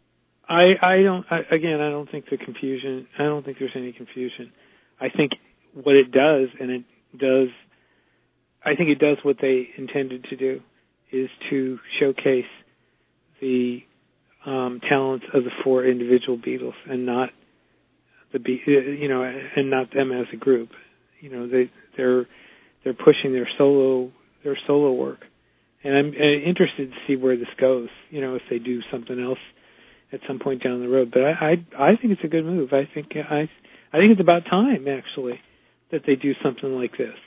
I 0.48 0.72
I 0.82 1.02
don't 1.02 1.24
I, 1.30 1.54
again 1.54 1.80
I 1.80 1.90
don't 1.90 2.10
think 2.10 2.26
the 2.30 2.36
confusion 2.36 3.06
I 3.18 3.22
don't 3.22 3.44
think 3.44 3.58
there's 3.58 3.70
any 3.74 3.92
confusion. 3.92 4.52
I 5.00 5.08
think 5.08 5.32
what 5.72 5.94
it 5.94 6.10
does 6.10 6.48
and 6.60 6.70
it 6.70 6.84
does 7.16 7.48
I 8.64 8.74
think 8.74 8.90
it 8.90 8.98
does 8.98 9.18
what 9.22 9.36
they 9.40 9.68
intended 9.78 10.24
to 10.24 10.36
do 10.36 10.60
is 11.10 11.30
to 11.50 11.78
showcase 12.00 12.50
the 13.40 13.82
um 14.46 14.80
talents 14.88 15.26
of 15.32 15.44
the 15.44 15.50
four 15.62 15.84
individual 15.84 16.38
Beatles 16.38 16.74
and 16.88 17.06
not 17.06 17.30
the 18.32 18.38
uh, 18.38 18.70
you 18.70 19.08
know 19.08 19.22
and 19.22 19.70
not 19.70 19.92
them 19.94 20.12
as 20.12 20.26
a 20.32 20.36
group. 20.36 20.70
You 21.20 21.30
know 21.30 21.48
they 21.48 21.70
they're 21.96 22.26
they're 22.84 22.94
pushing 22.94 23.32
their 23.32 23.48
solo 23.58 24.10
their 24.44 24.58
solo 24.66 24.92
work. 24.92 25.20
And 25.84 25.96
I'm 25.96 26.08
uh, 26.10 26.48
interested 26.48 26.90
to 26.92 26.96
see 27.06 27.16
where 27.16 27.36
this 27.36 27.48
goes, 27.60 27.88
you 28.10 28.20
know, 28.20 28.36
if 28.36 28.42
they 28.48 28.58
do 28.58 28.82
something 28.92 29.20
else 29.20 29.38
at 30.12 30.20
some 30.28 30.38
point 30.38 30.62
down 30.62 30.80
the 30.80 30.88
road. 30.88 31.10
But 31.12 31.24
I, 31.24 31.32
I, 31.32 31.52
I 31.76 31.96
think 31.96 32.12
it's 32.12 32.22
a 32.22 32.28
good 32.28 32.44
move. 32.44 32.72
I 32.72 32.88
think 32.92 33.08
I, 33.16 33.50
I 33.92 33.98
think 33.98 34.12
it's 34.12 34.20
about 34.20 34.44
time 34.44 34.86
actually 34.86 35.40
that 35.90 36.02
they 36.06 36.14
do 36.14 36.34
something 36.42 36.72
like 36.72 36.92
this, 36.92 37.18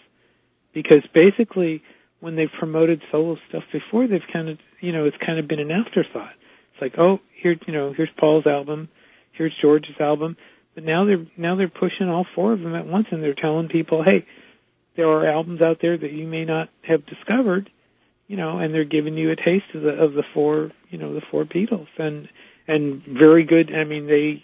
because 0.73 1.03
basically 1.13 1.83
when 2.21 2.35
they've 2.35 2.49
promoted 2.57 3.01
solo 3.11 3.35
stuff 3.49 3.63
before, 3.73 4.07
they've 4.07 4.21
kind 4.31 4.47
of, 4.49 4.57
you 4.79 4.91
know, 4.93 5.05
it's 5.05 5.17
kind 5.23 5.37
of 5.37 5.47
been 5.47 5.59
an 5.59 5.71
afterthought. 5.71 6.33
It's 6.75 6.81
like, 6.81 6.99
oh, 6.99 7.19
here, 7.41 7.55
you 7.65 7.73
know, 7.73 7.93
here's 7.95 8.09
Paul's 8.19 8.45
album, 8.45 8.89
here's 9.31 9.53
George's 9.61 9.95
album, 9.99 10.35
but 10.73 10.83
now 10.83 11.05
they're 11.05 11.25
now 11.37 11.55
they're 11.55 11.69
pushing 11.69 12.09
all 12.09 12.25
four 12.35 12.51
of 12.51 12.59
them 12.59 12.75
at 12.75 12.85
once, 12.85 13.07
and 13.11 13.23
they're 13.23 13.33
telling 13.33 13.69
people, 13.69 14.03
hey, 14.03 14.25
there 14.97 15.07
are 15.07 15.25
albums 15.25 15.61
out 15.61 15.77
there 15.81 15.97
that 15.97 16.11
you 16.11 16.27
may 16.27 16.43
not 16.43 16.69
have 16.85 17.05
discovered, 17.05 17.69
you 18.27 18.35
know, 18.35 18.59
and 18.59 18.73
they're 18.73 18.83
giving 18.83 19.15
you 19.15 19.31
a 19.31 19.35
taste 19.37 19.73
of 19.73 19.83
the 19.83 19.89
of 19.89 20.13
the 20.13 20.23
four, 20.33 20.71
you 20.89 20.97
know, 20.97 21.13
the 21.13 21.21
four 21.31 21.45
Beatles, 21.45 21.87
and 21.97 22.27
and 22.67 23.03
very 23.07 23.45
good. 23.45 23.71
I 23.73 23.85
mean, 23.85 24.07
they, 24.07 24.43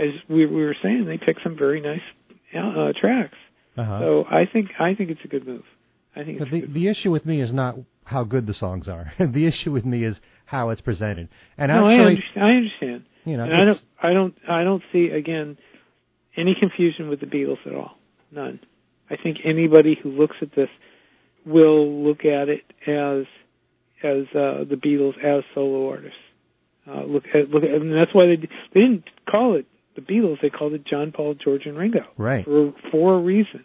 as 0.00 0.10
we, 0.28 0.46
we 0.46 0.64
were 0.64 0.76
saying, 0.80 1.06
they 1.06 1.18
picked 1.18 1.42
some 1.42 1.56
very 1.56 1.80
nice 1.80 2.02
uh, 2.56 2.92
tracks. 3.00 3.36
Uh-huh. 3.76 3.98
So 4.00 4.24
I 4.30 4.44
think 4.50 4.70
I 4.78 4.94
think 4.94 5.10
it's 5.10 5.24
a 5.24 5.28
good 5.28 5.44
move. 5.44 5.64
I 6.14 6.22
think 6.22 6.40
it's 6.40 6.50
the 6.52 6.66
the 6.72 6.88
issue 6.88 7.10
with 7.10 7.26
me 7.26 7.42
is 7.42 7.52
not 7.52 7.76
how 8.04 8.22
good 8.22 8.46
the 8.46 8.54
songs 8.54 8.86
are. 8.86 9.12
the 9.18 9.46
issue 9.46 9.72
with 9.72 9.84
me 9.84 10.04
is 10.04 10.16
how 10.44 10.70
it's 10.70 10.80
presented. 10.80 11.28
And 11.58 11.70
no, 11.70 11.86
I 11.86 11.94
actually, 11.94 12.06
understand. 12.06 12.44
I 12.44 12.50
understand. 12.50 13.04
you 13.24 13.36
know, 13.36 13.44
And 13.44 13.54
I 13.54 13.64
don't, 13.64 13.80
I 14.02 14.12
don't, 14.12 14.34
I 14.48 14.64
don't 14.64 14.82
see 14.92 15.06
again 15.06 15.56
any 16.36 16.56
confusion 16.58 17.08
with 17.08 17.20
the 17.20 17.26
Beatles 17.26 17.64
at 17.66 17.74
all. 17.74 17.92
None. 18.30 18.60
I 19.10 19.16
think 19.16 19.38
anybody 19.44 19.98
who 20.00 20.10
looks 20.10 20.36
at 20.42 20.54
this 20.56 20.68
will 21.44 22.04
look 22.04 22.24
at 22.24 22.48
it 22.48 22.62
as 22.86 23.26
as 24.02 24.26
uh, 24.34 24.64
the 24.68 24.78
Beatles 24.82 25.16
as 25.24 25.44
solo 25.54 25.88
artists. 25.88 26.18
Uh, 26.86 27.04
look 27.04 27.24
at 27.34 27.48
look 27.50 27.62
at, 27.62 27.70
and 27.70 27.92
that's 27.92 28.14
why 28.14 28.26
they 28.26 28.36
they 28.36 28.80
didn't 28.80 29.04
call 29.30 29.56
it 29.56 29.66
the 29.96 30.02
Beatles. 30.02 30.40
They 30.42 30.50
called 30.50 30.72
it 30.74 30.84
John, 30.86 31.12
Paul, 31.12 31.34
George, 31.34 31.62
and 31.66 31.76
Ringo 31.76 32.04
right. 32.16 32.44
for 32.44 32.74
for 32.90 33.14
a 33.14 33.20
reason. 33.20 33.64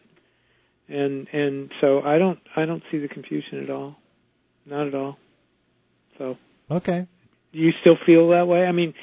And 0.88 1.28
and 1.34 1.72
so 1.82 2.02
I 2.02 2.18
don't 2.18 2.40
I 2.56 2.66
don't 2.66 2.84
see 2.92 3.00
the 3.00 3.08
confusion 3.08 3.64
at 3.64 3.70
all, 3.70 3.96
not 4.66 4.88
at 4.88 4.96
all. 4.96 5.18
So 6.18 6.38
Okay. 6.72 7.08
do 7.54 7.60
you 7.60 7.72
still 7.82 7.96
feel 8.06 8.30
that 8.30 8.48
way? 8.48 8.66
I 8.66 8.72
mean, 8.72 8.94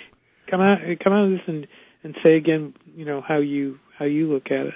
come 0.51 0.61
out 0.61 0.79
come 1.03 1.13
out 1.13 1.25
of 1.25 1.31
this 1.31 1.41
and 1.47 1.67
and 2.03 2.15
say 2.23 2.37
again, 2.37 2.75
you 2.95 3.05
know 3.05 3.23
how 3.27 3.39
you 3.39 3.79
how 3.99 4.05
you 4.05 4.33
look 4.33 4.47
at 4.47 4.67
it. 4.67 4.75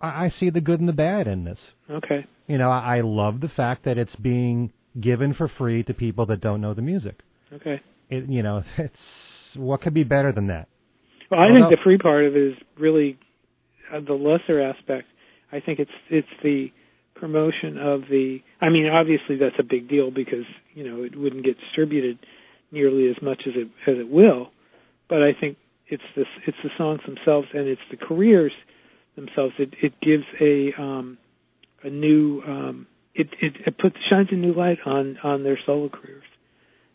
I, 0.00 0.06
I 0.06 0.34
see 0.38 0.50
the 0.50 0.60
good 0.60 0.80
and 0.80 0.88
the 0.88 0.94
bad 0.94 1.26
in 1.26 1.44
this. 1.44 1.58
Okay. 1.90 2.26
You 2.46 2.58
know, 2.58 2.70
I, 2.70 2.98
I 2.98 3.00
love 3.02 3.40
the 3.40 3.48
fact 3.48 3.84
that 3.84 3.98
it's 3.98 4.14
being 4.16 4.72
given 5.00 5.34
for 5.34 5.48
free 5.58 5.82
to 5.84 5.94
people 5.94 6.26
that 6.26 6.40
don't 6.40 6.60
know 6.60 6.74
the 6.74 6.82
music. 6.82 7.20
Okay. 7.52 7.80
It, 8.10 8.28
you 8.28 8.42
know, 8.42 8.62
it's 8.78 8.94
what 9.54 9.82
could 9.82 9.94
be 9.94 10.04
better 10.04 10.32
than 10.32 10.48
that? 10.48 10.68
Well, 11.30 11.40
I 11.40 11.48
think 11.48 11.70
the 11.70 11.82
free 11.82 11.96
part 11.96 12.26
of 12.26 12.36
it 12.36 12.42
is 12.42 12.54
really 12.78 13.18
uh, 13.92 14.00
the 14.06 14.12
lesser 14.12 14.60
aspect. 14.60 15.08
I 15.50 15.60
think 15.60 15.78
it's 15.78 15.90
it's 16.10 16.28
the 16.42 16.70
promotion 17.22 17.78
of 17.78 18.02
the. 18.10 18.40
I 18.60 18.68
mean, 18.68 18.88
obviously 18.88 19.36
that's 19.36 19.54
a 19.58 19.62
big 19.62 19.88
deal 19.88 20.10
because 20.10 20.44
you 20.74 20.82
know 20.82 21.04
it 21.04 21.16
wouldn't 21.16 21.44
get 21.44 21.56
distributed 21.60 22.18
nearly 22.72 23.08
as 23.08 23.22
much 23.22 23.42
as 23.46 23.52
it 23.54 23.68
as 23.86 23.96
it 23.98 24.08
will. 24.10 24.50
But 25.08 25.22
I 25.22 25.30
think 25.38 25.56
it's 25.86 26.02
the 26.16 26.24
it's 26.48 26.56
the 26.64 26.70
songs 26.76 27.00
themselves 27.06 27.46
and 27.54 27.68
it's 27.68 27.86
the 27.92 27.96
careers 27.96 28.52
themselves. 29.14 29.54
It 29.60 29.74
it 29.80 29.92
gives 30.00 30.24
a 30.40 30.72
um, 30.80 31.16
a 31.84 31.90
new 31.90 32.42
um, 32.44 32.86
it, 33.14 33.28
it 33.40 33.52
it 33.68 33.78
puts 33.78 33.94
shines 34.10 34.28
a 34.32 34.34
new 34.34 34.52
light 34.52 34.78
on 34.84 35.16
on 35.22 35.44
their 35.44 35.58
solo 35.64 35.88
careers, 35.88 36.24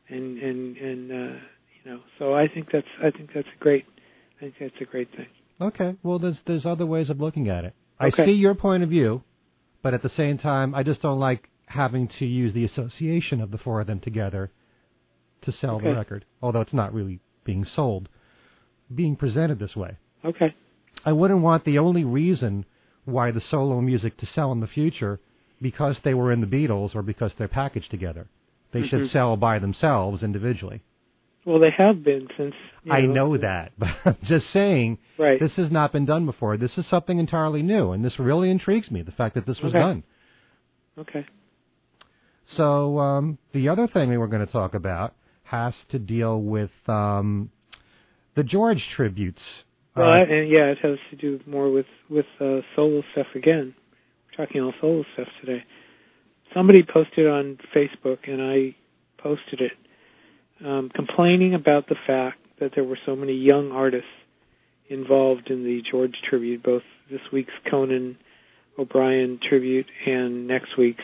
and 0.09 0.37
and 0.39 0.75
and 0.75 1.11
uh, 1.11 1.39
you 1.75 1.91
know. 1.91 1.99
So 2.19 2.33
I 2.33 2.47
think 2.53 2.67
that's 2.73 2.87
I 3.01 3.11
think 3.11 3.29
that's 3.33 3.47
a 3.47 3.63
great 3.63 3.85
I 4.37 4.41
think 4.41 4.55
that's 4.59 4.81
a 4.81 4.85
great 4.85 5.09
thing. 5.15 5.27
Okay. 5.61 5.95
Well, 6.03 6.19
there's 6.19 6.37
there's 6.45 6.65
other 6.65 6.85
ways 6.85 7.09
of 7.09 7.21
looking 7.21 7.47
at 7.47 7.63
it. 7.63 7.73
I 7.97 8.07
Okay. 8.07 8.25
see 8.25 8.33
your 8.33 8.55
point 8.55 8.83
of 8.83 8.89
view, 8.89 9.23
but 9.81 9.93
at 9.93 10.03
the 10.03 10.11
same 10.17 10.37
time, 10.37 10.73
I 10.75 10.83
just 10.83 11.01
don't 11.01 11.19
like 11.19 11.49
having 11.65 12.09
to 12.19 12.25
use 12.25 12.53
the 12.53 12.65
association 12.65 13.41
of 13.41 13.51
the 13.51 13.57
four 13.57 13.81
of 13.81 13.87
them 13.87 13.99
together 13.99 14.51
to 15.43 15.51
sell 15.61 15.79
the 15.79 15.93
record. 15.93 16.25
Although 16.41 16.61
it's 16.61 16.73
not 16.73 16.93
really 16.93 17.19
being 17.43 17.65
sold, 17.75 18.09
being 18.93 19.15
presented 19.15 19.59
this 19.59 19.75
way. 19.75 19.97
Okay. 20.25 20.55
I 21.05 21.11
wouldn't 21.11 21.41
want 21.41 21.63
the 21.65 21.77
only 21.79 22.03
reason 22.03 22.65
why 23.05 23.31
the 23.31 23.41
solo 23.51 23.79
music 23.81 24.17
to 24.17 24.27
sell 24.33 24.51
in 24.51 24.59
the 24.59 24.67
future 24.67 25.19
because 25.61 25.95
they 26.03 26.13
were 26.13 26.31
in 26.31 26.41
the 26.41 26.47
Beatles 26.47 26.95
or 26.95 27.01
because 27.01 27.31
they're 27.37 27.47
packaged 27.47 27.89
together. 27.91 28.27
They 28.71 28.87
should 28.87 29.01
Mhm. 29.01 29.11
sell 29.11 29.37
by 29.37 29.59
themselves 29.59 30.23
individually. 30.23 30.81
Well, 31.47 31.59
they 31.59 31.69
have 31.77 32.03
been 32.03 32.27
since. 32.37 32.53
you 32.83 32.91
I 32.91 33.01
know 33.05 33.37
that, 33.37 33.71
but 33.79 33.87
I'm 34.05 34.17
just 34.25 34.45
saying 34.51 34.97
Right. 35.17 35.39
this 35.39 35.51
has 35.55 35.71
not 35.71 35.93
been 35.93 36.05
done 36.05 36.25
before. 36.25 36.57
This 36.57 36.71
is 36.77 36.83
something 36.89 37.17
entirely 37.19 37.61
new, 37.61 37.93
and 37.93 38.03
this 38.03 38.19
really 38.19 38.51
intrigues 38.51 38.91
me. 38.91 39.01
The 39.01 39.13
fact 39.13 39.33
that 39.35 39.45
this 39.45 39.57
was 39.63 39.71
Okay. 39.73 39.79
done. 39.79 40.03
okay. 40.99 41.25
So 42.55 42.99
um, 42.99 43.37
the 43.53 43.69
other 43.69 43.87
thing 43.87 44.09
we 44.09 44.17
were 44.17 44.27
going 44.27 44.45
to 44.45 44.51
talk 44.51 44.73
about 44.73 45.13
has 45.43 45.73
to 45.91 45.99
deal 45.99 46.41
with 46.41 46.71
um, 46.87 47.49
the 48.35 48.43
George 48.43 48.81
tributes. 48.95 49.41
Well, 49.95 50.05
Uh, 50.09 50.23
and 50.23 50.49
yeah, 50.49 50.65
it 50.71 50.77
has 50.83 50.97
to 51.11 51.15
do 51.15 51.39
more 51.47 51.71
with 51.71 51.85
with 52.09 52.25
uh, 52.41 52.59
solo 52.75 53.03
stuff 53.13 53.27
again. 53.35 53.73
We're 54.37 54.45
talking 54.45 54.61
all 54.61 54.73
solo 54.81 55.03
stuff 55.13 55.27
today. 55.41 55.63
Somebody 56.53 56.83
posted 56.83 57.25
on 57.27 57.57
Facebook, 57.75 58.19
and 58.27 58.41
I 58.41 58.75
posted 59.17 59.59
it, 59.61 59.71
um, 60.65 60.89
complaining 60.93 61.53
about 61.53 61.87
the 61.87 61.95
fact 62.05 62.39
that 62.59 62.71
there 62.75 62.83
were 62.83 62.97
so 63.05 63.15
many 63.15 63.33
young 63.33 63.71
artists 63.71 64.07
involved 64.89 65.49
in 65.49 65.63
the 65.63 65.81
George 65.89 66.15
tribute, 66.29 66.63
both 66.63 66.83
this 67.11 67.21
week's 67.31 67.53
Conan 67.69 68.17
O'Brien 68.79 69.39
tribute 69.47 69.87
and 70.05 70.47
next 70.47 70.77
week's 70.77 71.03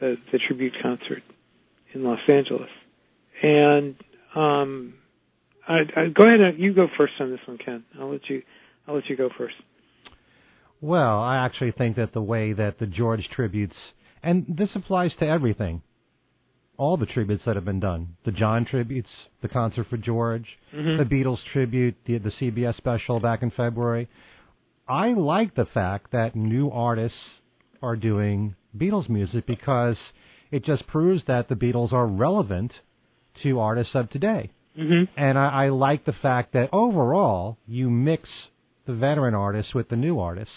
the, 0.00 0.16
the 0.32 0.38
tribute 0.46 0.74
concert 0.82 1.22
in 1.94 2.04
Los 2.04 2.20
Angeles. 2.28 2.70
And 3.42 3.96
um, 4.34 4.94
I, 5.66 5.78
I, 5.96 6.08
go 6.08 6.28
ahead. 6.28 6.54
You 6.58 6.74
go 6.74 6.86
first 6.96 7.14
on 7.20 7.30
this 7.30 7.40
one, 7.46 7.58
Ken. 7.58 7.84
I'll 7.98 8.10
let 8.10 8.28
you. 8.28 8.42
I'll 8.86 8.94
let 8.94 9.08
you 9.08 9.16
go 9.16 9.30
first. 9.36 9.54
Well, 10.80 11.20
I 11.20 11.44
actually 11.44 11.72
think 11.72 11.96
that 11.96 12.12
the 12.12 12.22
way 12.22 12.52
that 12.52 12.78
the 12.78 12.86
George 12.86 13.28
tributes, 13.34 13.74
and 14.22 14.44
this 14.46 14.68
applies 14.74 15.10
to 15.18 15.26
everything, 15.26 15.82
all 16.78 16.96
the 16.96 17.06
tributes 17.06 17.42
that 17.46 17.56
have 17.56 17.64
been 17.64 17.80
done. 17.80 18.16
The 18.24 18.32
John 18.32 18.64
tributes, 18.64 19.08
the 19.42 19.48
concert 19.48 19.86
for 19.88 19.96
George, 19.96 20.46
Mhm. 20.74 20.98
the 20.98 21.04
Beatles 21.04 21.38
tribute, 21.52 21.94
the, 22.04 22.18
the 22.18 22.30
CBS 22.30 22.76
special 22.76 23.20
back 23.20 23.42
in 23.42 23.50
February. 23.50 24.08
I 24.88 25.12
like 25.14 25.54
the 25.54 25.64
fact 25.66 26.12
that 26.12 26.36
new 26.36 26.70
artists 26.70 27.18
are 27.82 27.96
doing 27.96 28.54
Beatles 28.76 29.08
music 29.08 29.46
because 29.46 29.96
it 30.50 30.64
just 30.64 30.86
proves 30.86 31.22
that 31.26 31.48
the 31.48 31.56
Beatles 31.56 31.92
are 31.92 32.06
relevant 32.06 32.72
to 33.42 33.58
artists 33.60 33.94
of 33.94 34.10
today. 34.10 34.50
Mhm. 34.78 35.08
And 35.16 35.38
I, 35.38 35.64
I 35.64 35.68
like 35.70 36.04
the 36.04 36.12
fact 36.12 36.52
that 36.52 36.68
overall 36.72 37.56
you 37.66 37.90
mix 37.90 38.28
the 38.86 38.92
veteran 38.94 39.34
artists 39.34 39.74
with 39.74 39.88
the 39.88 39.96
new 39.96 40.20
artists. 40.20 40.54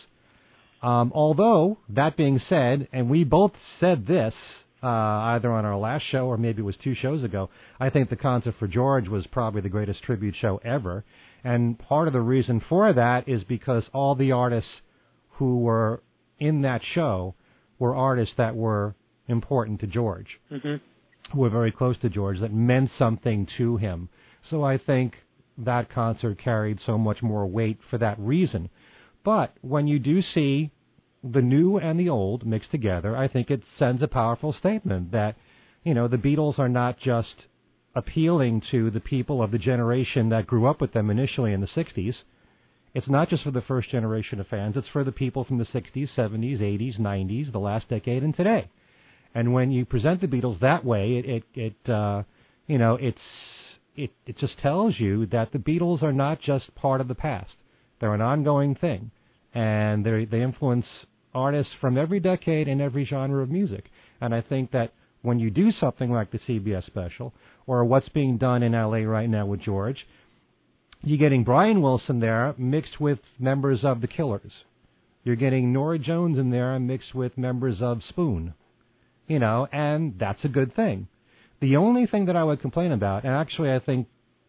Um, 0.82 1.12
although 1.14 1.78
that 1.90 2.16
being 2.16 2.40
said, 2.48 2.88
and 2.94 3.10
we 3.10 3.24
both 3.24 3.52
said 3.80 4.06
this 4.06 4.34
uh, 4.82 4.88
either 4.88 5.52
on 5.52 5.66
our 5.66 5.78
last 5.78 6.04
show 6.12 6.28
or 6.28 6.38
maybe 6.38 6.62
it 6.62 6.66
was 6.66 6.76
two 6.84 6.96
shows 6.96 7.24
ago, 7.24 7.50
I 7.80 7.90
think 7.90 8.10
the 8.10 8.16
concert 8.16 8.56
for 8.60 8.68
George 8.68 9.08
was 9.08 9.26
probably 9.28 9.62
the 9.62 9.70
greatest 9.70 10.04
tribute 10.04 10.36
show 10.40 10.60
ever. 10.64 11.04
And 11.44 11.78
part 11.80 12.08
of 12.08 12.14
the 12.14 12.22
reason 12.22 12.62
for 12.68 12.92
that 12.94 13.28
is 13.28 13.44
because 13.44 13.84
all 13.94 14.16
the 14.16 14.32
artists 14.32 14.70
who 15.32 15.60
were 15.60 16.02
in 16.40 16.62
that 16.62 16.82
show 16.94 17.36
were 17.78 17.96
artists 17.96 18.36
that 18.38 18.56
were 18.56 18.96
important 19.28 19.80
to 19.82 19.88
George 19.88 20.40
Mhm. 20.52 20.80
who 21.32 21.40
were 21.40 21.50
very 21.50 21.72
close 21.72 21.98
to 22.00 22.10
George 22.10 22.40
that 22.40 22.54
meant 22.54 22.90
something 22.98 23.46
to 23.58 23.78
him. 23.78 24.10
So 24.50 24.64
I 24.64 24.78
think 24.78 25.18
that 25.58 25.90
concert 25.90 26.38
carried 26.40 26.80
so 26.80 26.98
much 26.98 27.22
more 27.22 27.46
weight 27.46 27.78
for 27.90 27.98
that 28.00 28.18
reason. 28.20 28.70
But 29.24 29.54
when 29.62 29.88
you 29.88 30.00
do 30.00 30.22
see 30.22 30.72
the 31.24 31.42
new 31.42 31.78
and 31.78 32.00
the 32.00 32.10
old 32.10 32.46
mixed 32.46 32.72
together, 32.72 33.16
I 33.16 33.28
think 33.28 33.50
it 33.50 33.62
sends 33.78 34.02
a 34.02 34.08
powerful 34.08 34.54
statement 34.54 35.12
that, 35.12 35.36
you 35.84 35.94
know, 35.94 36.08
the 36.08 36.18
Beatles 36.18 36.60
are 36.60 36.70
not 36.70 37.00
just 37.00 37.46
appealing 37.96 38.62
to 38.72 38.90
the 38.92 39.00
people 39.00 39.42
of 39.42 39.52
the 39.52 39.58
generation 39.58 40.30
that 40.30 40.48
grew 40.48 40.68
up 40.68 40.80
with 40.80 40.94
them 40.94 41.10
initially 41.10 41.54
in 41.54 41.62
the 41.62 41.68
60s. 41.68 42.16
It's 42.94 43.10
not 43.10 43.30
just 43.30 43.44
for 43.44 43.52
the 43.52 43.62
first 43.62 43.90
generation 43.90 44.40
of 44.40 44.48
fans, 44.48 44.76
it's 44.78 44.88
for 44.88 45.04
the 45.04 45.12
people 45.12 45.44
from 45.44 45.58
the 45.58 45.66
60s, 45.66 46.10
70s, 46.16 46.60
80s, 46.60 47.00
90s, 47.00 47.52
the 47.52 47.60
last 47.60 47.90
decade, 47.90 48.24
and 48.24 48.36
today. 48.36 48.70
And 49.36 49.54
when 49.54 49.72
you 49.72 49.86
present 49.86 50.22
the 50.22 50.28
Beatles 50.28 50.60
that 50.62 50.84
way, 50.84 51.18
it 51.18 51.26
it, 51.26 51.44
it 51.54 51.90
uh, 51.90 52.24
you 52.68 52.78
know 52.78 52.96
it's 52.96 53.20
it 53.96 54.12
it 54.26 54.38
just 54.40 54.58
tells 54.60 55.00
you 55.00 55.28
that 55.28 55.52
the 55.52 55.60
Beatles 55.60 56.02
are 56.02 56.14
not 56.14 56.42
just 56.42 56.74
part 56.74 57.00
of 57.00 57.08
the 57.08 57.16
past; 57.16 57.54
they're 58.00 58.16
an 58.16 58.22
ongoing 58.22 58.74
thing, 58.74 59.12
and 59.54 60.04
they 60.04 60.26
they 60.26 60.42
influence 60.42 60.86
artists 61.34 61.72
from 61.80 61.98
every 61.98 62.20
decade 62.20 62.68
and 62.68 62.82
every 62.82 63.06
genre 63.06 63.44
of 63.44 63.50
music. 63.50 63.86
And 64.22 64.34
I 64.34 64.42
think 64.42 64.72
that 64.72 64.94
when 65.22 65.40
you 65.40 65.50
do 65.50 65.72
something 65.80 66.12
like 66.12 66.32
the 66.32 66.40
CBS 66.40 66.86
special 66.86 67.34
or 67.68 67.84
what's 67.86 68.10
being 68.10 68.38
done 68.38 68.64
in 68.64 68.72
LA 68.72 69.00
right 69.00 69.30
now 69.30 69.46
with 69.46 69.62
George, 69.62 70.08
you're 71.04 71.18
getting 71.18 71.44
Brian 71.44 71.82
Wilson 71.82 72.20
there 72.20 72.54
mixed 72.58 73.00
with 73.00 73.20
members 73.38 73.80
of 73.84 74.02
the 74.02 74.08
Killers. 74.08 74.52
You're 75.24 75.36
getting 75.36 75.72
Norah 75.72 76.00
Jones 76.00 76.38
in 76.38 76.50
there 76.50 76.78
mixed 76.80 77.14
with 77.14 77.38
members 77.38 77.78
of 77.82 78.02
Spoon 78.08 78.54
you 79.30 79.40
know, 79.40 79.68
and 79.72 80.16
that's 80.20 80.44
a 80.44 80.50
good 80.50 80.76
thing. 80.76 81.08
The 81.62 81.78
only 81.78 82.08
thing 82.08 82.26
that 82.26 82.36
I 82.36 82.44
would 82.44 82.62
complain 82.62 82.92
about, 82.92 83.24
and 83.24 83.34
actually 83.34 83.72
I 83.72 83.80
think 83.80 84.08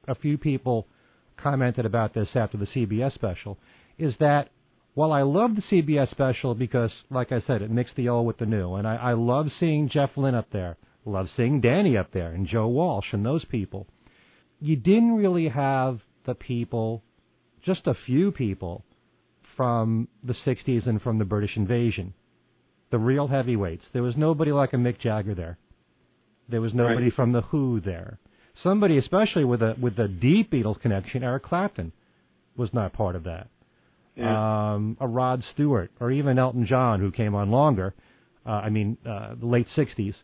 a 0.08 0.14
few 0.16 0.38
people 0.38 0.88
commented 1.36 1.86
about 1.86 2.14
this 2.14 2.28
after 2.34 2.56
the 2.56 2.66
CBS 2.66 3.14
special, 3.14 3.58
is 3.98 4.14
that 4.18 4.48
while 4.94 5.12
I 5.12 5.22
love 5.22 5.52
the 5.56 5.62
CBS 5.62 6.10
special 6.10 6.54
because, 6.54 6.90
like 7.10 7.32
I 7.32 7.42
said, 7.46 7.62
it 7.62 7.70
mixed 7.70 7.96
the 7.96 8.08
old 8.08 8.26
with 8.26 8.38
the 8.38 8.46
new, 8.46 8.74
and 8.74 8.86
I, 8.86 8.96
I 8.96 9.12
love 9.12 9.46
seeing 9.58 9.88
Jeff 9.88 10.10
Lynne 10.16 10.34
up 10.34 10.50
there, 10.52 10.76
love 11.04 11.28
seeing 11.36 11.60
Dhani 11.62 11.98
up 11.98 12.12
there, 12.12 12.32
and 12.32 12.46
Joe 12.46 12.68
Walsh 12.68 13.06
and 13.12 13.24
those 13.24 13.44
people, 13.44 13.86
you 14.60 14.76
didn't 14.76 15.16
really 15.16 15.48
have 15.48 16.00
the 16.26 16.34
people, 16.34 17.02
just 17.64 17.86
a 17.86 17.94
few 18.06 18.32
people, 18.32 18.84
from 19.56 20.08
the 20.24 20.34
60s 20.46 20.86
and 20.86 21.02
from 21.02 21.18
the 21.18 21.24
British 21.24 21.56
invasion 21.56 22.14
the 22.90 22.98
real 22.98 23.28
heavyweights. 23.28 23.84
There 23.92 24.02
was 24.02 24.16
nobody 24.16 24.52
like 24.52 24.72
a 24.72 24.76
Mick 24.76 24.98
Jagger 25.00 25.34
there. 25.34 25.58
There 26.48 26.60
was 26.60 26.74
nobody 26.74 27.04
Right. 27.04 27.14
from 27.14 27.32
the 27.32 27.42
Who 27.42 27.80
there. 27.80 28.18
Somebody, 28.62 28.98
especially 28.98 29.44
with 29.44 29.62
a 29.62 29.76
with 29.80 29.98
a 29.98 30.08
deep 30.08 30.50
Beatles 30.50 30.80
connection, 30.80 31.22
Eric 31.22 31.44
Clapton, 31.44 31.92
was 32.56 32.74
not 32.74 32.92
part 32.92 33.14
of 33.16 33.24
that. 33.24 33.48
Um, 34.18 34.96
a 35.00 35.06
Rod 35.06 35.42
Stewart 35.54 35.90
or 36.00 36.10
even 36.10 36.38
Elton 36.38 36.66
John, 36.66 37.00
who 37.00 37.10
came 37.10 37.34
on 37.34 37.50
longer. 37.50 37.94
Uh, 38.44 38.50
I 38.50 38.68
mean, 38.68 38.98
uh, 39.06 39.34
the 39.38 39.46
late 39.46 39.66
'60s 39.76 40.14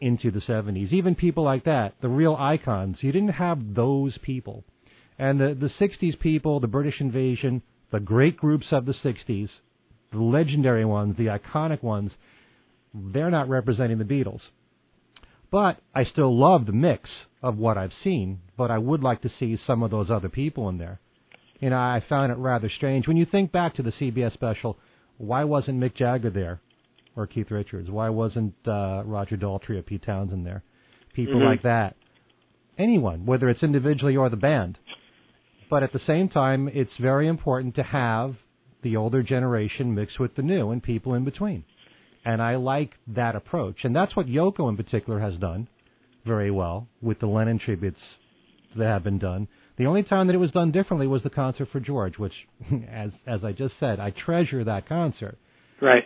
into 0.00 0.30
the 0.30 0.40
'70s. 0.40 0.92
Even 0.92 1.14
people 1.14 1.44
like 1.44 1.64
that, 1.64 1.94
the 2.00 2.08
real 2.08 2.36
icons. 2.38 2.98
You 3.00 3.12
didn't 3.12 3.34
have 3.34 3.74
those 3.74 4.18
people, 4.18 4.64
and 5.18 5.40
the 5.40 5.54
the 5.54 5.70
'60s 5.84 6.18
people, 6.18 6.60
the 6.60 6.66
British 6.66 7.00
invasion, 7.00 7.62
the 7.90 8.00
great 8.00 8.36
groups 8.36 8.66
of 8.72 8.86
the 8.86 8.94
'60s, 8.94 9.48
the 10.12 10.18
legendary 10.18 10.84
ones, 10.84 11.16
the 11.16 11.26
iconic 11.26 11.82
ones, 11.82 12.12
they're 12.94 13.30
not 13.30 13.48
representing 13.48 13.98
the 13.98 14.04
Beatles. 14.04 14.40
But 15.50 15.78
I 15.94 16.04
still 16.04 16.36
love 16.36 16.66
the 16.66 16.72
mix 16.72 17.08
of 17.42 17.58
what 17.58 17.76
I've 17.76 17.92
seen, 18.04 18.40
but 18.56 18.70
I 18.70 18.78
would 18.78 19.02
like 19.02 19.22
to 19.22 19.30
see 19.38 19.58
some 19.66 19.82
of 19.82 19.90
those 19.90 20.10
other 20.10 20.28
people 20.28 20.68
in 20.68 20.78
there. 20.78 21.00
You 21.60 21.70
know, 21.70 21.76
I 21.76 22.02
found 22.08 22.32
it 22.32 22.38
rather 22.38 22.70
strange. 22.70 23.06
When 23.06 23.16
you 23.16 23.26
think 23.26 23.52
back 23.52 23.74
to 23.76 23.82
the 23.82 23.92
CBS 23.92 24.32
special, 24.32 24.78
why 25.18 25.44
wasn't 25.44 25.78
Mick 25.78 25.94
Jagger 25.94 26.30
there? 26.30 26.60
Or 27.16 27.26
Keith 27.26 27.50
Richards? 27.50 27.90
Why 27.90 28.08
wasn't 28.08 28.54
uh, 28.66 29.02
Roger 29.04 29.36
Daltrey 29.36 29.76
or 29.76 29.82
Pete 29.82 30.02
Townshend 30.04 30.46
there? 30.46 30.62
People 31.12 31.40
Mhm. 31.40 31.44
like 31.44 31.62
that. 31.62 31.96
Anyone, 32.78 33.26
whether 33.26 33.48
it's 33.50 33.62
individually 33.62 34.16
or 34.16 34.30
the 34.30 34.36
band. 34.36 34.78
But 35.68 35.82
at 35.82 35.92
the 35.92 35.98
same 36.06 36.28
time, 36.28 36.68
it's 36.68 36.96
very 36.98 37.28
important 37.28 37.74
to 37.74 37.82
have 37.82 38.36
the 38.82 38.96
older 38.96 39.22
generation 39.22 39.94
mixed 39.94 40.18
with 40.18 40.34
the 40.34 40.42
new 40.42 40.70
and 40.70 40.82
people 40.82 41.14
in 41.14 41.24
between. 41.24 41.64
And 42.24 42.40
I 42.40 42.56
like 42.56 42.92
that 43.08 43.36
approach. 43.36 43.84
And 43.84 43.94
that's 43.94 44.16
what 44.16 44.26
Yoko 44.26 44.68
in 44.68 44.76
particular 44.76 45.20
has 45.20 45.36
done 45.36 45.68
very 46.24 46.50
well 46.50 46.88
with 47.02 47.18
the 47.18 47.26
Lennon 47.26 47.58
tributes 47.58 48.00
that 48.76 48.86
have 48.86 49.04
been 49.04 49.18
done. 49.18 49.48
The 49.80 49.86
only 49.86 50.02
time 50.02 50.26
that 50.26 50.34
it 50.34 50.38
was 50.38 50.50
done 50.50 50.72
differently 50.72 51.06
was 51.06 51.22
the 51.22 51.30
concert 51.30 51.68
for 51.72 51.80
George, 51.80 52.18
which, 52.18 52.34
as 52.92 53.12
as 53.26 53.42
I 53.42 53.52
just 53.52 53.72
said, 53.80 53.98
I 53.98 54.10
treasure 54.10 54.62
that 54.62 54.86
concert. 54.86 55.38
Right. 55.80 56.02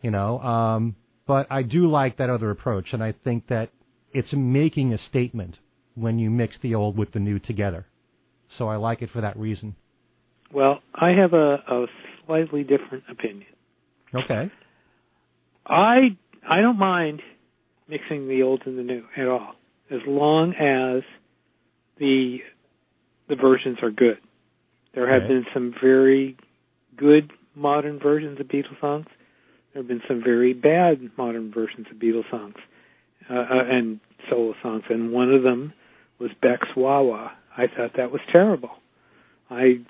You 0.00 0.12
know, 0.12 0.38
um, 0.38 0.94
but 1.26 1.48
I 1.50 1.62
do 1.62 1.90
like 1.90 2.18
that 2.18 2.30
other 2.30 2.52
approach, 2.52 2.90
and 2.92 3.02
I 3.02 3.12
think 3.24 3.48
that 3.48 3.70
it's 4.12 4.28
making 4.32 4.94
a 4.94 4.98
statement 5.08 5.56
when 5.96 6.20
you 6.20 6.30
mix 6.30 6.54
the 6.62 6.76
old 6.76 6.96
with 6.96 7.10
the 7.10 7.18
new 7.18 7.40
together. 7.40 7.84
So 8.58 8.68
I 8.68 8.76
like 8.76 9.02
it 9.02 9.10
for 9.12 9.22
that 9.22 9.36
reason. 9.36 9.74
Well, 10.54 10.78
I 10.94 11.08
have 11.08 11.32
a, 11.32 11.54
a 11.68 11.86
slightly 12.24 12.62
different 12.62 13.02
opinion. 13.10 13.50
Okay. 14.14 14.52
I 15.66 16.16
I 16.48 16.60
don't 16.60 16.78
mind 16.78 17.22
mixing 17.88 18.28
the 18.28 18.44
old 18.44 18.62
and 18.66 18.78
the 18.78 18.84
new 18.84 19.02
at 19.16 19.26
all, 19.26 19.56
as 19.90 19.98
long 20.06 20.52
as 20.54 21.02
the 21.98 22.38
the 23.30 23.36
versions 23.36 23.78
are 23.82 23.90
good. 23.90 24.18
There 24.94 25.06
have 25.08 25.22
Okay. 25.22 25.28
been 25.34 25.46
some 25.54 25.72
very 25.80 26.36
good 26.96 27.32
modern 27.54 27.98
versions 27.98 28.38
of 28.40 28.48
Beatles 28.48 28.78
songs. 28.80 29.06
There 29.72 29.82
have 29.82 29.88
been 29.88 30.02
some 30.06 30.22
very 30.22 30.52
bad 30.52 31.10
modern 31.16 31.52
versions 31.52 31.86
of 31.90 31.96
Beatles 31.98 32.28
songs 32.30 32.56
uh, 33.30 33.34
uh, 33.34 33.64
and 33.70 34.00
solo 34.28 34.54
songs, 34.62 34.82
and 34.90 35.12
one 35.12 35.32
of 35.32 35.42
them 35.44 35.72
was 36.18 36.32
Beck's 36.42 36.68
Wah. 36.76 37.30
I 37.56 37.66
thought 37.68 37.92
that 37.96 38.10
was 38.10 38.20
terrible. 38.32 38.70
I 39.48 39.80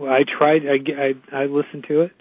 I 0.00 0.24
tried. 0.24 0.62
I 0.66 0.78
I, 1.06 1.42
I 1.42 1.46
listened 1.46 1.84
to 1.88 2.02
it. 2.02 2.12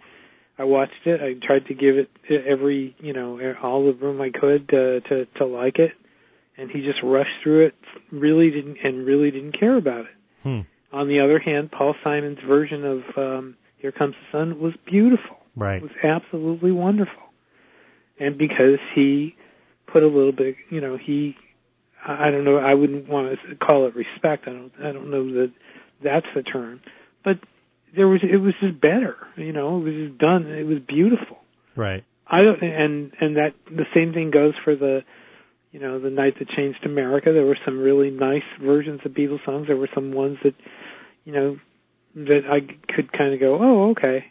I 0.58 0.64
watched 0.64 1.06
it. 1.06 1.22
I 1.22 1.46
tried 1.46 1.66
to 1.68 1.74
give 1.74 1.98
it 1.98 2.10
every, 2.30 2.96
you 3.00 3.14
know, 3.14 3.40
all 3.64 3.86
the 3.86 3.94
room 3.94 4.22
I 4.22 4.30
could 4.30 4.70
uh, 4.74 5.00
to 5.10 5.26
to 5.38 5.46
like 5.46 5.80
it, 5.80 5.92
and 6.58 6.72
he 6.72 6.82
just 6.82 7.00
rushed 7.04 7.44
through 7.44 7.68
it. 7.68 7.76
Really 8.12 8.52
didn't 8.52 8.78
and 8.84 9.06
really 9.06 9.32
didn't 9.32 9.60
care 9.60 9.78
about 9.78 10.02
it. 10.02 10.21
Hmm. 10.44 10.62
On 10.94 11.08
the 11.08 11.20
other 11.22 11.40
hand, 11.40 11.72
Paul 11.72 11.96
Simon's 12.04 12.40
version 12.48 12.86
of 12.86 13.00
um, 13.18 13.56
"Here 13.78 13.92
Comes 13.92 14.16
the 14.16 14.38
Sun" 14.38 14.60
was 14.60 14.74
beautiful. 14.86 15.38
Right. 15.56 15.78
It 15.78 15.84
was 15.84 15.92
absolutely 16.04 16.72
wonderful, 16.72 17.24
and 18.20 18.38
because 18.38 18.80
he 18.96 19.36
put 19.92 20.04
a 20.04 20.08
little 20.08 20.32
bit, 20.32 20.56
you 20.70 20.82
know, 20.82 20.98
he, 20.98 21.36
I 22.06 22.28
I 22.28 22.32
don't 22.32 22.46
know, 22.46 22.58
I 22.58 22.74
wouldn't 22.74 23.08
want 23.10 23.38
to 23.50 23.56
call 23.56 23.88
it 23.88 23.96
respect. 23.96 24.48
I 24.48 24.52
don't, 24.52 24.72
I 24.80 24.92
don't 24.92 25.12
know 25.12 25.26
that 25.34 25.52
that's 26.04 26.28
the 26.36 26.44
term, 26.44 26.82
but 27.24 27.36
there 27.96 28.08
was, 28.08 28.22
it 28.24 28.38
was 28.38 28.54
just 28.62 28.80
better. 28.80 29.18
You 29.36 29.52
know, 29.54 29.78
it 29.78 29.84
was 29.84 29.94
just 29.94 30.18
done. 30.18 30.48
It 30.48 30.66
was 30.66 30.80
beautiful. 30.88 31.38
Right. 31.76 32.04
I 32.28 32.42
don't, 32.44 32.62
and 32.64 33.12
and 33.20 33.36
that 33.36 33.54
the 33.66 33.86
same 33.94 34.14
thing 34.14 34.32
goes 34.32 34.54
for 34.64 34.76
the, 34.76 35.02
you 35.72 35.80
know, 35.80 36.00
the 36.00 36.10
night 36.10 36.36
that 36.40 36.50
changed 36.50 36.86
America. 36.86 37.32
There 37.34 37.46
were 37.46 37.58
some 37.66 37.80
really 37.80 38.10
nice 38.10 38.44
versions 38.62 39.02
of 39.06 39.12
Beatles 39.12 39.44
songs. 39.46 39.68
There 39.68 39.78
were 39.78 39.90
some 39.94 40.12
ones 40.12 40.38
that, 40.44 40.54
you 41.24 41.34
know, 41.34 41.58
that 42.16 42.42
I 42.50 42.60
could 42.94 43.12
kind 43.14 43.34
of 43.34 43.40
go, 43.40 43.58
oh, 43.62 43.92
okay, 43.92 44.26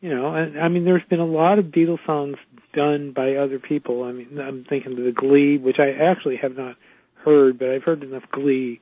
you 0.00 0.14
know. 0.14 0.34
And 0.34 0.58
I 0.60 0.68
mean, 0.68 0.84
there's 0.84 1.02
been 1.10 1.20
a 1.20 1.26
lot 1.26 1.58
of 1.58 1.66
Beatles 1.66 2.04
songs 2.06 2.36
done 2.72 3.12
by 3.14 3.34
other 3.34 3.58
people. 3.58 4.04
I 4.04 4.12
mean, 4.12 4.38
I'm 4.40 4.64
thinking 4.68 4.92
of 4.92 4.98
the 4.98 5.12
Glee, 5.12 5.58
which 5.58 5.78
I 5.78 5.90
actually 6.04 6.36
have 6.36 6.56
not 6.56 6.76
heard, 7.24 7.58
but 7.58 7.70
I've 7.70 7.82
heard 7.82 8.02
enough 8.02 8.24
Glee 8.30 8.80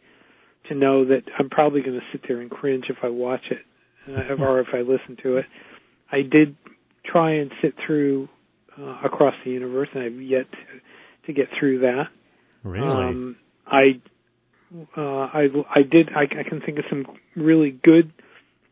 to 0.69 0.75
know 0.75 1.05
that 1.07 1.23
I'm 1.39 1.49
probably 1.49 1.81
going 1.81 1.99
to 1.99 2.07
sit 2.13 2.23
there 2.29 2.41
and 2.41 2.51
cringe 2.51 2.87
if 2.89 2.97
I 3.03 3.09
watch 3.09 3.45
it 3.51 3.59
uh, 4.09 4.43
or 4.43 4.61
if 4.61 4.69
I 4.73 4.79
listen 4.79 5.17
to 5.23 5.39
it. 5.39 5.47
I 6.11 6.23
did 6.23 6.57
try 7.05 7.35
and 7.35 7.51
sit 7.63 7.75
through 7.87 8.29
uh, 8.79 8.99
Across 9.05 9.35
the 9.45 9.51
Universe, 9.51 9.89
and 9.95 10.03
I've 10.03 10.21
yet 10.21 10.51
to, 10.51 10.57
to 11.27 11.33
get 11.33 11.49
through 11.59 11.81
that. 11.81 12.05
Really? 12.63 12.87
Um, 12.87 13.37
I 13.67 14.01
uh, 14.97 15.01
I 15.01 15.47
I 15.75 15.83
did 15.83 16.11
I, 16.15 16.23
I 16.23 16.49
can 16.49 16.61
think 16.61 16.79
of 16.79 16.85
some 16.89 17.07
really 17.37 17.71
good 17.71 18.13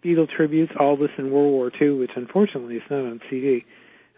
Beatle 0.04 0.28
tributes. 0.28 0.72
All 0.78 0.96
this 0.96 1.10
and 1.16 1.30
World 1.30 1.52
War 1.52 1.70
II, 1.80 1.98
which 1.98 2.10
unfortunately 2.16 2.76
is 2.76 2.82
not 2.90 3.00
on 3.00 3.20
CD 3.30 3.64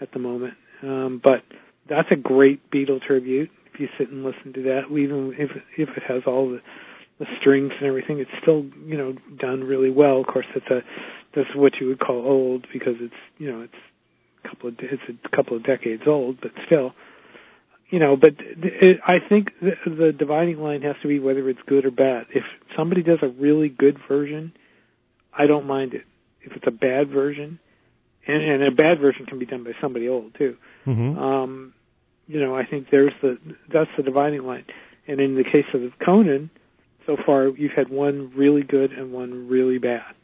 at 0.01 0.13
the 0.13 0.19
moment. 0.19 0.55
Um, 0.83 1.21
but 1.23 1.43
that's 1.89 2.09
a 2.11 2.17
great 2.17 2.71
Beatle 2.71 3.01
tribute. 3.03 3.51
If 3.73 3.81
you 3.81 3.89
sit 3.99 4.09
and 4.09 4.25
listen 4.25 4.53
to 4.55 4.63
that, 4.63 4.83
even 4.91 5.35
if 5.39 5.51
if 5.77 5.89
it 5.97 6.03
has 6.09 6.23
all 6.27 6.51
the 6.51 6.61
the 7.19 7.27
strings 7.41 7.73
and 7.79 7.87
everything, 7.87 8.19
it's 8.19 8.31
still 8.43 8.65
you 8.87 8.97
know 8.97 9.15
done 9.39 9.63
really 9.65 9.91
well. 9.91 10.21
Of 10.21 10.27
course, 10.27 10.47
it's 10.55 10.67
a 10.71 10.81
that's 11.35 11.55
what 11.55 11.73
you 11.81 11.89
would 11.89 12.01
call 12.01 12.25
old 12.25 12.67
because 12.73 12.95
it's 13.01 13.15
you 13.39 13.51
know 13.51 13.63
it's 13.63 13.75
a 14.45 14.49
couple 14.49 14.69
of 14.69 14.75
it's 14.81 15.03
a 15.09 15.37
couple 15.37 15.57
of 15.57 15.65
decades 15.65 16.03
old, 16.07 16.41
but 16.41 16.53
still, 16.67 16.93
you 17.95 18.01
know. 18.01 18.17
But 18.17 18.33
it, 18.39 18.97
I 19.07 19.17
think 19.29 19.49
the, 19.61 19.73
the 19.87 20.13
dividing 20.13 20.59
line 20.59 20.83
has 20.83 20.97
to 21.03 21.09
be 21.09 21.21
whether 21.21 21.49
it's 21.49 21.61
good 21.67 21.85
or 21.85 21.93
bad. 21.93 22.27
If 22.35 22.43
somebody 22.77 23.03
does 23.03 23.21
a 23.23 23.29
really 23.29 23.69
good 23.69 23.97
version, 24.09 24.53
I 25.37 25.47
don't 25.47 25.67
mind 25.67 25.95
it. 25.95 26.03
If 26.43 26.53
it's 26.57 26.67
a 26.67 26.73
bad 26.73 27.09
version, 27.11 27.59
and, 28.27 28.43
and 28.43 28.63
a 28.65 28.71
bad 28.71 29.01
version 29.01 29.27
can 29.27 29.39
be 29.39 29.47
done 29.47 29.63
by 29.65 29.73
somebody 29.81 30.09
old 30.09 30.35
too. 30.37 30.57
Mm-hmm. 30.87 31.19
Um, 31.19 31.75
you 32.27 32.41
know, 32.41 32.55
I 32.57 32.65
think 32.67 32.89
there's 32.91 33.13
the 33.23 33.39
that's 33.73 33.91
the 33.97 34.03
dividing 34.03 34.43
line. 34.43 34.65
And 35.07 35.21
in 35.21 35.37
the 35.37 35.45
case 35.45 35.67
of 35.75 35.81
Conan, 36.05 36.51
so 37.07 37.17
far 37.25 37.49
you've 37.49 37.77
had 37.77 37.91
one 37.91 38.33
really 38.35 38.63
good 38.63 38.91
and 38.93 39.13
one 39.13 39.49
really 39.49 39.79
bad. 39.79 40.15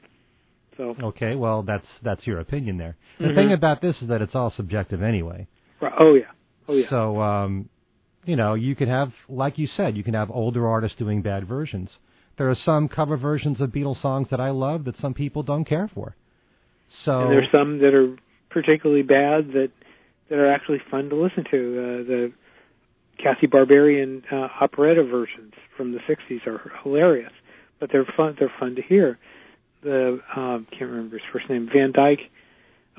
So 0.77 0.97
Okay, 1.03 1.35
well 1.37 1.63
that's 1.63 1.87
that's 2.03 2.27
your 2.27 2.41
opinion 2.41 2.79
there. 2.79 2.97
The 3.19 3.27
Mhm. 3.27 3.35
thing 3.35 3.53
about 3.53 3.81
this 3.83 3.95
is 4.03 4.09
that 4.09 4.23
it's 4.23 4.35
all 4.35 4.51
subjective 4.57 5.03
anyway. 5.03 5.47
right, 5.81 5.93
oh 5.99 6.15
yeah, 6.15 6.33
oh 6.71 6.75
yeah, 6.75 6.91
So 6.91 7.21
um 7.21 7.69
you 8.25 8.37
know, 8.37 8.55
you 8.55 8.75
can 8.77 8.89
have 8.89 9.13
like 9.29 9.59
you 9.59 9.69
said, 9.77 9.97
you 9.97 10.05
can 10.05 10.15
have 10.15 10.31
older 10.31 10.69
artists 10.69 10.99
doing 10.99 11.23
bad 11.23 11.47
versions. 11.47 11.89
There 12.39 12.51
are 12.51 12.57
some 12.65 12.89
cover 12.89 13.17
versions 13.17 13.61
of 13.61 13.71
Beatles 13.71 14.01
songs 14.01 14.29
that 14.31 14.41
I 14.41 14.51
love 14.51 14.85
that 14.85 14.95
some 15.01 15.15
people 15.15 15.43
don't 15.43 15.65
care 15.65 15.91
for. 15.93 16.17
So 17.05 17.21
and 17.21 17.33
there's 17.33 17.49
some 17.53 17.79
that 17.79 17.95
are 17.95 18.17
particularly 18.51 19.03
bad 19.03 19.53
that 19.53 19.71
that 20.29 20.39
are 20.39 20.53
actually 20.53 20.81
fun 20.91 21.09
to 21.11 21.17
listen 21.17 21.45
to. 21.51 21.59
Uh, 21.59 22.07
the 22.07 22.33
Cathy 23.23 23.47
Berberian 23.47 24.23
uh, 24.33 24.49
operetta 24.61 25.05
versions 25.05 25.53
from 25.77 25.93
the 25.93 25.99
'60s 26.09 26.47
are 26.47 26.73
hilarious, 26.83 27.33
but 27.79 27.91
they're 27.93 28.07
fun. 28.17 28.37
They're 28.39 28.53
fun 28.59 28.77
to 28.77 28.83
hear. 28.83 29.19
The 29.83 30.21
um, 30.37 30.67
can't 30.71 30.91
remember 30.91 31.17
his 31.17 31.27
first 31.33 31.49
name. 31.49 31.69
Van 31.73 31.93
Dyke 31.93 32.31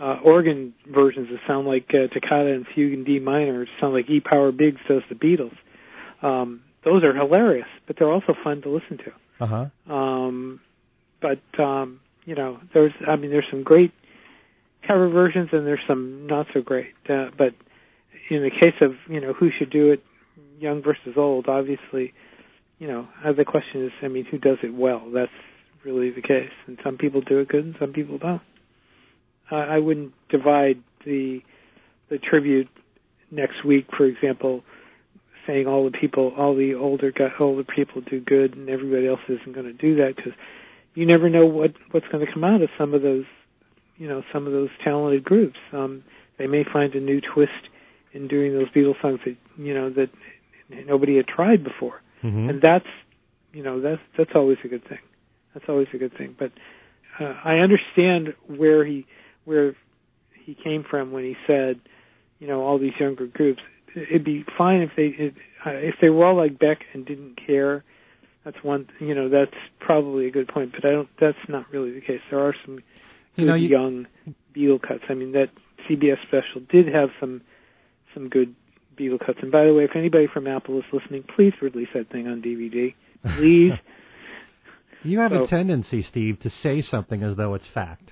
uh, 0.01 0.17
organ 0.23 0.73
versions 0.91 1.29
that 1.29 1.39
sound 1.47 1.67
like 1.67 1.89
uh, 1.89 2.11
Toccata 2.11 2.51
and 2.51 2.65
Fugue 2.73 2.93
in 2.93 3.03
D 3.03 3.19
minor. 3.19 3.67
Sound 3.79 3.93
like 3.93 4.09
E 4.09 4.19
Power 4.19 4.51
Biggs 4.51 4.79
does 4.87 5.03
the 5.09 5.15
Beatles. 5.15 5.55
Um, 6.25 6.61
those 6.83 7.03
are 7.03 7.13
hilarious, 7.13 7.67
but 7.85 7.97
they're 7.97 8.11
also 8.11 8.33
fun 8.43 8.61
to 8.63 8.69
listen 8.69 8.97
to. 8.97 9.43
uh-huh. 9.43 9.93
Um, 9.93 10.59
but 11.21 11.61
um, 11.61 11.99
you 12.25 12.35
know, 12.35 12.59
there's 12.73 12.93
I 13.07 13.15
mean, 13.15 13.29
there's 13.29 13.45
some 13.51 13.63
great 13.63 13.93
cover 14.87 15.07
versions 15.09 15.49
and 15.51 15.67
there's 15.67 15.79
some 15.87 16.25
not 16.25 16.47
so 16.53 16.61
great. 16.61 16.93
Uh, 17.07 17.27
but 17.37 17.53
in 18.29 18.41
the 18.41 18.49
case 18.49 18.75
of 18.81 18.93
you 19.07 19.21
know 19.21 19.33
who 19.33 19.49
should 19.57 19.69
do 19.69 19.91
it, 19.91 20.03
young 20.59 20.81
versus 20.81 21.13
old, 21.15 21.47
obviously, 21.47 22.13
you 22.79 22.87
know, 22.87 23.07
uh, 23.23 23.33
the 23.33 23.45
question 23.45 23.85
is, 23.85 23.91
I 24.01 24.07
mean, 24.07 24.25
who 24.25 24.39
does 24.39 24.57
it 24.63 24.73
well? 24.73 25.03
That's 25.13 25.31
really 25.85 26.09
the 26.09 26.21
case, 26.21 26.51
and 26.65 26.79
some 26.83 26.97
people 26.97 27.21
do 27.21 27.39
it 27.39 27.49
good 27.49 27.65
and 27.65 27.75
some 27.79 27.93
people 27.93 28.17
don't. 28.17 28.41
Uh, 29.51 29.55
I 29.55 29.79
wouldn't 29.79 30.13
divide 30.29 30.81
the 31.05 31.41
the 32.09 32.17
tribute 32.17 32.67
next 33.31 33.63
week, 33.65 33.87
for 33.95 34.05
example, 34.05 34.63
saying 35.47 35.65
all 35.65 35.85
the 35.85 35.97
people, 35.97 36.33
all 36.37 36.55
the 36.55 36.73
older 36.75 37.11
older 37.39 37.63
people 37.63 38.01
do 38.01 38.19
good, 38.19 38.55
and 38.55 38.69
everybody 38.69 39.07
else 39.07 39.21
isn't 39.27 39.53
going 39.53 39.65
to 39.65 39.73
do 39.73 39.95
that 39.95 40.15
because 40.15 40.33
you 40.93 41.05
never 41.05 41.29
know 41.29 41.45
what 41.45 41.71
what's 41.91 42.07
going 42.11 42.25
to 42.25 42.31
come 42.31 42.43
out 42.43 42.61
of 42.61 42.69
some 42.77 42.93
of 42.93 43.01
those, 43.01 43.25
you 43.97 44.07
know, 44.07 44.23
some 44.33 44.45
of 44.45 44.53
those 44.53 44.69
talented 44.83 45.23
groups. 45.23 45.57
Um, 45.73 46.03
they 46.37 46.47
may 46.47 46.63
find 46.71 46.93
a 46.95 46.99
new 46.99 47.21
twist 47.21 47.69
in 48.13 48.27
doing 48.27 48.53
those 48.53 48.69
Beatles 48.69 49.01
songs 49.01 49.19
that 49.25 49.35
you 49.57 49.73
know 49.73 49.89
that 49.89 50.09
nobody 50.85 51.17
had 51.17 51.27
tried 51.27 51.63
before, 51.63 52.01
hmm 52.21 52.49
and 52.49 52.61
that's 52.61 52.85
you 53.53 53.63
know 53.63 53.81
that's 53.81 54.01
that's 54.17 54.31
always 54.35 54.57
a 54.63 54.67
good 54.67 54.87
thing. 54.87 54.99
That's 55.53 55.65
always 55.67 55.87
a 55.93 55.97
good 55.97 56.17
thing. 56.17 56.35
But 56.37 56.51
uh, 57.19 57.33
I 57.43 57.55
understand 57.55 58.33
where 58.47 58.85
he 58.85 59.05
where 59.45 59.75
he 60.45 60.56
came 60.56 60.84
from 60.89 61.12
when 61.12 61.23
he 61.23 61.36
said, 61.47 61.80
you 62.39 62.47
know, 62.47 62.62
all 62.62 62.77
these 62.80 62.93
younger 62.99 63.27
groups. 63.27 63.62
It'd 63.95 64.23
be 64.23 64.45
fine 64.58 64.82
if 64.82 64.91
they 64.95 65.08
it, 65.08 65.34
uh, 65.65 65.71
if 65.71 65.95
they 66.01 66.10
were 66.10 66.25
all 66.25 66.36
like 66.38 66.58
Beck 66.60 66.80
and 66.93 67.06
didn't 67.06 67.38
care. 67.45 67.84
That's 68.45 68.58
one, 68.63 68.88
you 68.99 69.13
know, 69.13 69.30
that's 69.30 69.54
probably 69.80 70.25
a 70.27 70.32
good 70.32 70.47
point. 70.47 70.71
But 70.71 70.86
I 70.86 70.91
don't. 70.91 71.10
That's 71.19 71.38
not 71.47 71.65
really 71.71 71.91
the 71.91 72.01
case. 72.01 72.21
There 72.32 72.39
are 72.39 72.56
some 72.65 72.80
You 73.36 73.45
know, 73.45 73.54
good 73.54 73.62
you- 73.62 73.69
young 73.69 74.08
Beatle 74.56 74.82
cuts. 74.82 75.04
I 75.10 75.13
mean, 75.13 75.34
that 75.34 75.49
CBS 75.88 76.17
special 76.27 76.62
did 76.69 76.88
have 76.88 77.10
some 77.19 77.41
some 78.13 78.30
good 78.30 78.56
Beatle 78.97 79.19
cuts. 79.23 79.39
And 79.41 79.51
by 79.51 79.65
the 79.65 79.73
way, 79.73 79.84
if 79.84 79.91
anybody 79.95 80.27
from 80.34 80.47
Apple 80.47 80.77
is 80.80 80.86
listening, 80.91 81.23
please 81.36 81.54
release 81.62 81.89
that 81.93 82.10
thing 82.10 82.27
on 82.27 82.41
DVD, 82.41 82.93
please. 83.38 83.73
You 85.04 85.19
have 85.19 85.32
So- 85.32 85.43
a 85.43 85.47
tendency, 85.47 86.06
Steve, 86.10 86.39
to 86.41 86.49
say 86.63 86.82
something 86.89 87.23
as 87.23 87.36
though 87.38 87.54
it's 87.56 87.65
fact. 87.73 88.12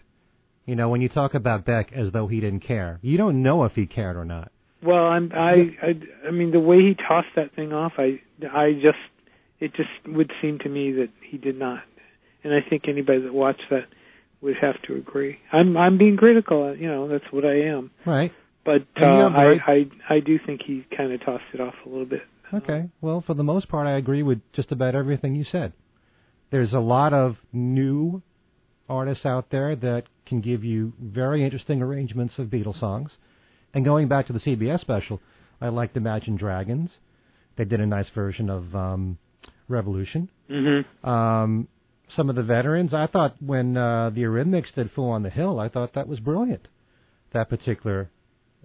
You 0.69 0.75
know, 0.75 0.89
when 0.89 1.01
you 1.01 1.09
talk 1.09 1.33
about 1.33 1.65
Beck 1.65 1.91
as 1.93 2.11
though 2.13 2.27
he 2.27 2.39
didn't 2.39 2.59
care, 2.59 2.99
you 3.01 3.17
don't 3.17 3.41
know 3.41 3.63
if 3.63 3.71
he 3.73 3.87
cared 3.87 4.15
or 4.15 4.23
not. 4.23 4.51
Well, 4.83 5.03
I'm 5.03 5.31
I, 5.33 5.75
I 5.81 6.27
I 6.27 6.31
mean 6.31 6.51
the 6.51 6.59
way 6.59 6.77
he 6.77 6.93
tossed 6.95 7.33
that 7.35 7.55
thing 7.55 7.73
off, 7.73 7.93
I 7.97 8.21
I 8.51 8.73
just 8.73 8.97
it 9.59 9.73
just 9.73 9.89
would 10.07 10.31
seem 10.41 10.59
to 10.59 10.69
me 10.69 10.91
that 10.93 11.09
he 11.29 11.37
did 11.37 11.57
not, 11.57 11.81
and 12.43 12.53
I 12.53 12.59
think 12.69 12.83
anybody 12.87 13.21
that 13.21 13.33
watched 13.33 13.63
that 13.71 13.87
would 14.41 14.55
have 14.61 14.79
to 14.83 14.95
agree. 14.95 15.39
I'm 15.51 15.75
I'm 15.75 15.97
being 15.97 16.17
critical, 16.17 16.75
you 16.75 16.87
know, 16.87 17.07
that's 17.07 17.25
what 17.31 17.45
I 17.45 17.61
am, 17.61 17.89
Right. 18.05 18.31
but 18.63 18.85
uh, 19.01 19.05
I 19.05 19.55
I 19.67 19.85
I 20.07 20.19
do 20.19 20.37
think 20.45 20.61
he 20.65 20.85
kind 20.95 21.11
of 21.11 21.19
tossed 21.25 21.43
it 21.53 21.59
off 21.59 21.73
a 21.85 21.89
little 21.89 22.05
bit. 22.05 22.21
Okay. 22.53 22.89
Well, 23.01 23.23
for 23.25 23.33
the 23.33 23.43
most 23.43 23.67
part, 23.69 23.87
I 23.87 23.97
agree 23.97 24.23
with 24.23 24.39
just 24.55 24.71
about 24.71 24.93
everything 24.95 25.35
you 25.35 25.45
said. 25.51 25.73
There's 26.51 26.73
a 26.73 26.79
lot 26.79 27.11
of 27.13 27.35
new 27.51 28.21
artists 28.89 29.25
out 29.25 29.47
there 29.51 29.75
that 29.75 30.03
can 30.25 30.41
give 30.41 30.63
you 30.63 30.93
very 31.01 31.43
interesting 31.43 31.81
arrangements 31.81 32.35
of 32.37 32.47
Beatles 32.47 32.79
songs. 32.79 33.11
And 33.73 33.85
going 33.85 34.07
back 34.07 34.27
to 34.27 34.33
the 34.33 34.39
CBS 34.39 34.81
special, 34.81 35.21
I 35.61 35.69
liked 35.69 35.97
Imagine 35.97 36.37
Dragons. 36.37 36.89
They 37.57 37.65
did 37.65 37.79
a 37.79 37.85
nice 37.85 38.07
version 38.15 38.49
of 38.49 38.75
um, 38.75 39.17
Revolution. 39.67 40.29
Mm-hmm. 40.49 41.09
Um, 41.09 41.67
some 42.15 42.29
of 42.29 42.35
the 42.35 42.43
veterans, 42.43 42.93
I 42.93 43.07
thought 43.07 43.35
when 43.41 43.77
uh, 43.77 44.09
the 44.09 44.21
Eurythmics 44.21 44.73
did 44.75 44.91
Fool 44.95 45.11
on 45.11 45.23
the 45.23 45.29
Hill, 45.29 45.59
I 45.59 45.69
thought 45.69 45.93
that 45.93 46.07
was 46.07 46.19
brilliant. 46.19 46.67
That 47.33 47.49
particular 47.49 48.09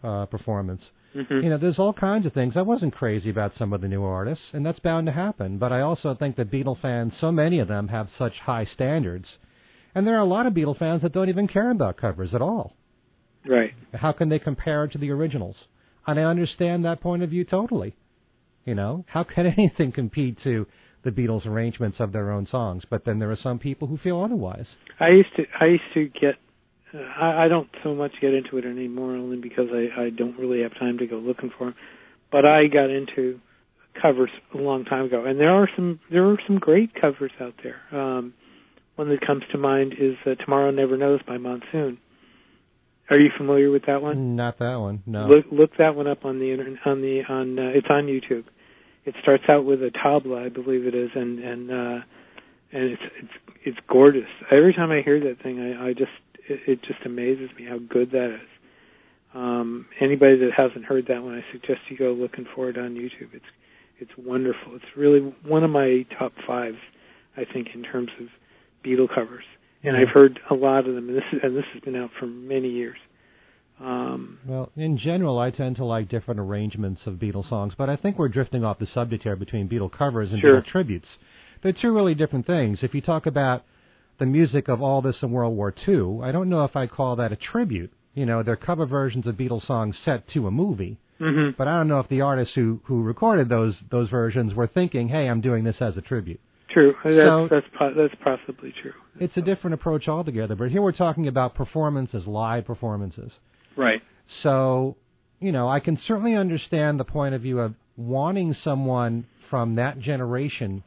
uh, 0.02 0.26
performance. 0.26 0.82
Mm-hmm. 1.14 1.40
You 1.40 1.50
know, 1.50 1.58
there's 1.58 1.78
all 1.78 1.92
kinds 1.92 2.26
of 2.26 2.32
things. 2.32 2.54
I 2.56 2.62
wasn't 2.62 2.94
crazy 2.94 3.30
about 3.30 3.52
some 3.58 3.72
of 3.72 3.80
the 3.80 3.88
new 3.88 4.02
artists, 4.02 4.44
and 4.52 4.64
that's 4.64 4.78
bound 4.80 5.06
to 5.06 5.12
happen. 5.12 5.58
But 5.58 5.72
I 5.72 5.80
also 5.80 6.16
think 6.18 6.36
that 6.36 6.50
Beatle 6.50 6.80
fans, 6.80 7.12
so 7.20 7.30
many 7.30 7.60
of 7.60 7.68
them, 7.68 7.88
have 7.88 8.08
such 8.18 8.32
high 8.44 8.66
standards, 8.74 9.26
and 9.94 10.06
there 10.06 10.16
are 10.16 10.20
a 10.20 10.26
lot 10.26 10.46
of 10.46 10.54
Beatle 10.54 10.78
fans 10.78 11.02
that 11.02 11.12
don't 11.12 11.28
even 11.28 11.48
care 11.48 11.70
about 11.70 11.96
covers 11.96 12.34
at 12.34 12.42
all. 12.42 12.74
Right. 13.46 13.72
How 13.92 14.12
can 14.12 14.28
they 14.28 14.38
compare 14.38 14.84
it 14.84 14.92
to 14.92 14.98
the 14.98 15.10
originals? 15.10 15.56
And 16.06 16.18
I 16.18 16.24
understand 16.24 16.84
that 16.84 17.00
point 17.00 17.22
of 17.22 17.30
view 17.30 17.44
totally. 17.44 17.94
You 18.64 18.74
know, 18.74 19.04
how 19.08 19.24
can 19.24 19.46
anything 19.58 19.92
compete 19.92 20.38
to 20.44 20.66
the 21.04 21.10
Beatles' 21.10 21.46
arrangements 21.46 21.98
of 22.00 22.12
their 22.12 22.30
own 22.30 22.46
songs? 22.50 22.84
But 22.88 23.04
then 23.04 23.18
there 23.18 23.30
are 23.30 23.38
some 23.42 23.58
people 23.58 23.88
who 23.88 23.98
feel 23.98 24.20
otherwise. 24.22 24.66
I 24.98 25.08
used 25.08 25.34
to 25.36 25.44
I 25.60 25.66
used 25.66 25.82
to 25.94 26.06
get 26.08 26.36
uh, 26.94 26.98
I, 26.98 27.44
I 27.44 27.48
don't 27.48 27.68
so 27.82 27.94
much 27.94 28.12
get 28.20 28.32
into 28.32 28.58
it 28.58 28.64
anymore 28.64 29.12
only 29.12 29.36
because 29.36 29.68
I 29.72 30.04
I 30.04 30.10
don't 30.10 30.38
really 30.38 30.62
have 30.62 30.72
time 30.78 30.98
to 30.98 31.06
go 31.06 31.16
looking 31.16 31.50
for 31.56 31.66
them. 31.66 31.74
But 32.32 32.46
I 32.46 32.66
got 32.66 32.90
into 32.90 33.40
covers 34.00 34.30
a 34.54 34.58
long 34.58 34.84
time 34.84 35.06
ago, 35.06 35.24
and 35.24 35.38
there 35.38 35.52
are 35.52 35.68
some 35.76 36.00
there 36.10 36.26
are 36.26 36.38
some 36.46 36.58
great 36.58 36.90
covers 36.98 37.32
out 37.40 37.54
there. 37.62 37.80
Um, 37.92 38.34
one 38.96 39.08
that 39.08 39.26
comes 39.26 39.42
to 39.52 39.58
mind 39.58 39.94
is 39.98 40.16
uh, 40.26 40.34
"Tomorrow 40.34 40.70
Never 40.70 40.96
Knows" 40.96 41.20
by 41.26 41.38
Monsoon. 41.38 41.98
Are 43.10 43.18
you 43.18 43.30
familiar 43.36 43.70
with 43.70 43.86
that 43.86 44.00
one? 44.00 44.34
Not 44.34 44.58
that 44.60 44.76
one. 44.76 45.02
No. 45.06 45.26
Look 45.26 45.46
look 45.52 45.70
that 45.78 45.94
one 45.94 46.06
up 46.06 46.24
on 46.24 46.38
the 46.38 46.50
internet 46.50 46.78
on 46.86 47.02
the 47.02 47.22
on 47.28 47.58
uh, 47.58 47.70
it's 47.74 47.86
on 47.90 48.04
YouTube. 48.06 48.44
It 49.04 49.14
starts 49.20 49.44
out 49.48 49.66
with 49.66 49.82
a 49.82 49.90
tabla, 49.90 50.46
I 50.46 50.48
believe 50.48 50.86
it 50.86 50.94
is, 50.94 51.10
and 51.14 51.38
and 51.38 51.70
uh, 51.70 52.00
and 52.72 52.84
it's 52.92 53.02
it's 53.20 53.32
it's 53.66 53.78
gorgeous. 53.88 54.28
Every 54.50 54.72
time 54.72 54.90
I 54.90 55.02
hear 55.02 55.20
that 55.20 55.42
thing, 55.42 55.60
I, 55.60 55.88
I 55.88 55.92
just 55.92 56.12
it, 56.48 56.60
it 56.66 56.82
just 56.82 57.04
amazes 57.04 57.50
me 57.58 57.66
how 57.68 57.78
good 57.78 58.12
that 58.12 58.34
is. 58.34 58.48
Um, 59.34 59.86
anybody 60.00 60.38
that 60.38 60.50
hasn't 60.56 60.84
heard 60.84 61.06
that 61.08 61.22
one, 61.22 61.34
I 61.34 61.52
suggest 61.52 61.80
you 61.90 61.98
go 61.98 62.12
looking 62.12 62.46
for 62.54 62.70
it 62.70 62.78
on 62.78 62.94
YouTube. 62.94 63.34
It's 63.34 63.44
it's 63.98 64.12
wonderful. 64.16 64.76
It's 64.76 64.96
really 64.96 65.20
one 65.44 65.62
of 65.62 65.70
my 65.70 66.06
top 66.18 66.32
fives, 66.46 66.78
I 67.36 67.44
think, 67.44 67.68
in 67.74 67.82
terms 67.82 68.10
of 68.20 68.28
Beatle 68.84 69.12
covers. 69.12 69.44
And 69.82 69.96
I've 69.96 70.08
heard 70.08 70.40
a 70.50 70.54
lot 70.54 70.88
of 70.88 70.94
them, 70.94 71.08
and 71.08 71.16
this 71.16 71.24
is, 71.32 71.40
and 71.42 71.54
this 71.54 71.64
has 71.74 71.82
been 71.82 71.94
out 71.94 72.10
for 72.18 72.26
many 72.26 72.70
years. 72.70 72.96
Um, 73.80 74.38
well, 74.46 74.70
in 74.76 74.96
general, 74.96 75.38
I 75.38 75.50
tend 75.50 75.76
to 75.76 75.84
like 75.84 76.08
different 76.08 76.40
arrangements 76.40 77.02
of 77.06 77.14
Beatles 77.14 77.48
songs, 77.48 77.74
but 77.76 77.90
I 77.90 77.96
think 77.96 78.18
we're 78.18 78.28
drifting 78.28 78.64
off 78.64 78.78
the 78.78 78.86
subject 78.94 79.24
here 79.24 79.36
between 79.36 79.68
Beatle 79.68 79.92
covers 79.92 80.30
and 80.32 80.40
sure. 80.40 80.62
Beatle 80.62 80.66
tributes. 80.66 81.08
They're 81.62 81.72
two 81.72 81.92
really 81.92 82.14
different 82.14 82.46
things. 82.46 82.78
If 82.82 82.94
you 82.94 83.00
talk 83.00 83.26
about 83.26 83.64
the 84.18 84.26
music 84.26 84.68
of 84.68 84.80
all 84.80 85.02
this 85.02 85.16
and 85.20 85.32
World 85.32 85.56
War 85.56 85.74
II, 85.86 86.20
I 86.22 86.30
don't 86.32 86.48
know 86.48 86.64
if 86.64 86.76
I'd 86.76 86.90
call 86.90 87.16
that 87.16 87.32
a 87.32 87.36
tribute. 87.36 87.92
You 88.14 88.26
know, 88.26 88.42
they're 88.42 88.56
cover 88.56 88.86
versions 88.86 89.26
of 89.26 89.34
Beatles 89.34 89.66
songs 89.66 89.96
set 90.04 90.28
to 90.34 90.46
a 90.46 90.50
movie. 90.50 90.98
Mm-hmm. 91.20 91.56
But 91.56 91.68
I 91.68 91.76
don't 91.76 91.88
know 91.88 92.00
if 92.00 92.08
the 92.08 92.22
artists 92.22 92.54
who 92.54 92.80
who 92.84 93.02
recorded 93.02 93.48
those 93.48 93.74
those 93.90 94.08
versions 94.08 94.52
were 94.52 94.66
thinking, 94.66 95.08
"Hey, 95.08 95.28
I'm 95.28 95.40
doing 95.40 95.62
this 95.62 95.76
as 95.80 95.96
a 95.96 96.00
tribute." 96.00 96.40
True. 96.74 96.94
That's 97.04 97.16
So- 97.16 97.48
that's 97.48 97.66
po- 97.78 97.94
that's 97.94 98.14
possibly 98.16 98.72
true. 98.82 98.92
It's 99.20 99.36
a 99.36 99.42
different 99.42 99.74
approach 99.74 100.08
altogether. 100.08 100.56
But 100.56 100.70
here 100.70 100.82
we're 100.82 100.90
talking 100.92 101.28
about 101.28 101.54
performances, 101.54 102.26
live 102.26 102.66
performances. 102.66 103.30
Right. 103.76 104.02
So, 104.42 104.96
you 105.40 105.52
know, 105.52 105.68
I 105.68 105.78
can 105.78 105.96
certainly 106.06 106.34
understand 106.34 106.98
the 106.98 107.04
point 107.04 107.34
of 107.34 107.42
view 107.42 107.60
of 107.60 107.74
wanting 107.96 108.54
someone 108.64 109.24
from 109.50 109.76
that 109.76 110.00
generation 110.00 110.82